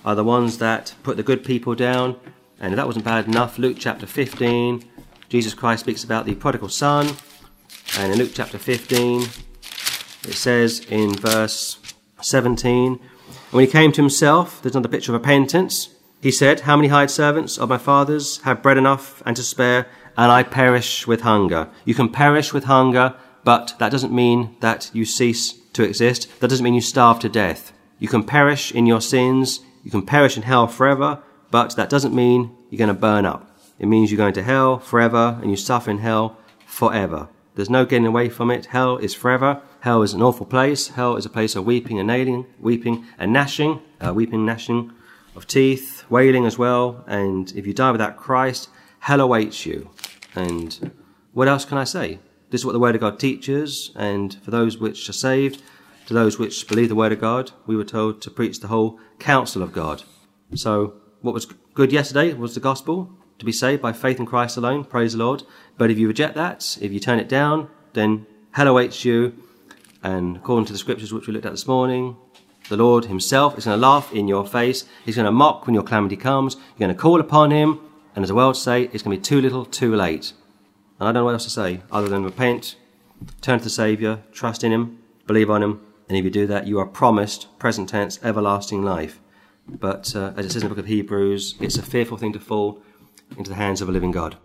are 0.05 0.15
the 0.15 0.25
ones 0.25 0.59
that 0.59 0.95
put 1.03 1.17
the 1.17 1.23
good 1.23 1.45
people 1.45 1.75
down. 1.75 2.17
And 2.61 2.73
if 2.73 2.77
that 2.77 2.87
wasn't 2.87 3.05
bad 3.05 3.27
enough, 3.27 3.59
Luke 3.59 3.77
chapter 3.79 4.07
15, 4.07 4.85
Jesus 5.29 5.55
Christ 5.55 5.85
speaks 5.85 6.05
about 6.05 6.27
the 6.27 6.35
prodigal 6.35 6.69
son. 6.69 7.09
And 7.99 8.13
in 8.13 8.19
Luke 8.19 8.33
chapter 8.35 8.59
15, 8.59 9.23
it 9.23 10.35
says 10.35 10.81
in 10.91 11.15
verse 11.15 11.79
17, 12.21 12.99
when 13.51 13.65
he 13.65 13.71
came 13.71 13.93
to 13.93 14.03
himself, 14.03 14.61
there's 14.61 14.75
another 14.75 14.89
picture 14.89 15.15
of 15.15 15.21
repentance. 15.21 15.91
He 16.21 16.33
said, 16.33 16.61
How 16.61 16.75
many 16.75 16.89
hired 16.89 17.11
servants 17.11 17.57
of 17.57 17.69
my 17.69 17.79
father's 17.79 18.39
have 18.43 18.63
bread 18.63 18.79
enough 18.79 19.23
and 19.25 19.37
to 19.37 19.43
spare, 19.45 19.87
and 20.17 20.33
I 20.33 20.43
perish 20.43 21.07
with 21.07 21.21
hunger? 21.21 21.69
You 21.85 21.95
can 21.95 22.09
perish 22.09 22.53
with 22.53 22.65
hunger, 22.65 23.15
but 23.45 23.75
that 23.79 23.93
doesn't 23.93 24.13
mean 24.13 24.57
that 24.59 24.91
you 24.93 25.05
cease 25.05 25.53
to 25.75 25.85
exist. 25.85 26.29
That 26.41 26.49
doesn't 26.49 26.65
mean 26.65 26.75
you 26.75 26.81
starve 26.81 27.21
to 27.21 27.29
death. 27.29 27.73
You 28.01 28.09
can 28.09 28.25
perish 28.25 28.73
in 28.73 28.87
your 28.87 29.01
sins. 29.01 29.61
You 29.85 29.91
can 29.91 30.05
perish 30.05 30.37
in 30.37 30.43
hell 30.43 30.67
forever, 30.67 31.23
but 31.51 31.77
that 31.77 31.91
doesn't 31.91 32.15
mean 32.15 32.57
you're 32.71 32.79
going 32.79 32.89
to 32.89 32.95
burn 32.95 33.25
up. 33.25 33.57
it 33.79 33.87
means 33.87 34.11
you're 34.11 34.19
going 34.19 34.35
to 34.35 34.43
hell 34.43 34.79
forever 34.79 35.39
and 35.41 35.51
you 35.51 35.57
suffer 35.57 35.91
in 35.91 35.99
hell 35.99 36.39
forever. 36.67 37.29
There's 37.55 37.71
no 37.71 37.85
getting 37.85 38.07
away 38.07 38.29
from 38.29 38.51
it. 38.51 38.67
Hell 38.67 38.97
is 38.97 39.15
forever. 39.15 39.63
Hell 39.81 40.03
is 40.03 40.13
an 40.13 40.23
awful 40.23 40.47
place. 40.47 40.89
Hell 40.89 41.17
is 41.17 41.25
a 41.25 41.31
place 41.31 41.55
of 41.55 41.65
weeping 41.65 42.01
and 42.01 42.09
nailing, 42.09 42.47
weeping 42.59 43.07
and 43.17 43.33
gnashing, 43.33 43.81
uh, 44.05 44.13
weeping, 44.13 44.45
gnashing 44.45 44.93
of 45.37 45.47
teeth, 45.47 46.05
wailing 46.11 46.47
as 46.47 46.59
well. 46.59 47.05
And 47.07 47.53
if 47.53 47.67
you 47.67 47.73
die 47.73 47.93
without 47.93 48.17
Christ, 48.17 48.69
hell 49.01 49.21
awaits 49.21 49.65
you. 49.65 49.91
And 50.35 50.93
what 51.33 51.47
else 51.47 51.65
can 51.65 51.79
I 51.79 51.85
say? 51.85 52.19
This 52.51 52.63
is 52.63 52.65
what 52.65 52.73
the 52.73 52.81
Word 52.81 52.97
of 52.97 53.01
God 53.01 53.21
teaches. 53.21 53.93
And 53.95 54.35
for 54.43 54.51
those 54.51 54.79
which 54.79 55.09
are 55.09 55.13
saved, 55.13 55.63
to 56.07 56.15
those 56.15 56.39
which 56.39 56.67
believe 56.69 56.89
the 56.89 56.95
Word 56.95 57.13
of 57.13 57.21
God, 57.21 57.53
we 57.67 57.77
were 57.77 57.85
told 57.85 58.21
to 58.23 58.31
preach 58.31 58.61
the 58.61 58.69
whole 58.69 58.99
counsel 59.19 59.63
of 59.63 59.73
God. 59.73 60.03
So, 60.55 60.95
what 61.23 61.35
was 61.35 61.47
good 61.47 61.93
yesterday 61.93 62.35
was 62.35 62.55
the 62.55 62.61
gospel 62.61 63.11
to 63.45 63.47
be 63.47 63.53
saved 63.53 63.83
by 63.83 63.93
faith 63.93 64.19
in 64.19 64.27
Christ 64.27 64.57
alone. 64.57 64.85
Praise 64.85 65.13
the 65.13 65.19
Lord. 65.19 65.43
But 65.77 65.91
if 65.91 65.99
you 65.99 66.09
reject 66.09 66.35
that, 66.35 66.79
if 66.81 66.93
you 66.93 66.99
turn 66.99 67.19
it 67.19 67.29
down, 67.29 67.69
then 67.93 68.27
hell 68.53 68.69
awaits 68.69 69.05
you. 69.05 69.35
And 70.03 70.37
according 70.37 70.67
to 70.67 70.73
the 70.73 70.79
scriptures 70.79 71.13
which 71.13 71.27
we 71.27 71.33
looked 71.33 71.47
at 71.47 71.53
this 71.53 71.67
morning, 71.67 72.17
the 72.69 72.77
Lord 72.77 73.05
Himself 73.07 73.59
is 73.59 73.67
going 73.67 73.79
to 73.79 73.87
laugh 73.87 74.13
in 74.13 74.29
your 74.29 74.47
face. 74.47 74.87
He's 75.05 75.17
going 75.17 75.27
to 75.27 75.33
mock 75.33 75.67
when 75.67 75.75
your 75.75 75.83
calamity 75.83 76.17
comes. 76.17 76.55
You're 76.55 76.87
going 76.87 76.97
to 76.97 77.01
call 77.01 77.21
upon 77.21 77.51
Him. 77.51 77.81
And 78.17 78.23
as 78.23 78.29
the 78.29 78.35
world 78.35 78.57
say, 78.57 78.85
it's 78.93 79.03
going 79.03 79.17
to 79.17 79.21
be 79.21 79.23
too 79.23 79.41
little, 79.41 79.67
too 79.67 79.95
late. 79.95 80.33
And 80.99 81.09
I 81.09 81.13
don't 81.13 81.15
know 81.21 81.25
what 81.25 81.35
else 81.35 81.45
to 81.45 81.51
say 81.51 81.83
other 81.93 82.09
than 82.09 82.25
repent, 82.25 82.77
turn 83.41 83.59
to 83.59 83.65
the 83.65 83.71
Saviour, 83.71 84.21
trust 84.33 84.65
in 84.65 84.73
Him, 84.73 85.01
believe 85.27 85.51
on 85.51 85.63
Him. 85.63 85.81
And 86.09 86.17
if 86.17 86.25
you 86.25 86.31
do 86.31 86.47
that, 86.47 86.67
you 86.67 86.79
are 86.79 86.87
promised, 86.87 87.59
present 87.59 87.89
tense, 87.89 88.19
everlasting 88.23 88.83
life. 88.83 89.21
But 89.67 90.15
uh, 90.15 90.33
as 90.37 90.47
it 90.47 90.53
says 90.53 90.63
in 90.63 90.69
the 90.69 90.75
book 90.75 90.85
of 90.85 90.87
Hebrews, 90.87 91.57
it's 91.61 91.77
a 91.77 91.83
fearful 91.83 92.17
thing 92.17 92.33
to 92.35 92.41
fall 92.41 92.83
into 93.37 93.51
the 93.51 93.57
hands 93.57 93.81
of 93.81 93.89
a 93.89 93.93
living 93.93 94.11
God. 94.11 94.37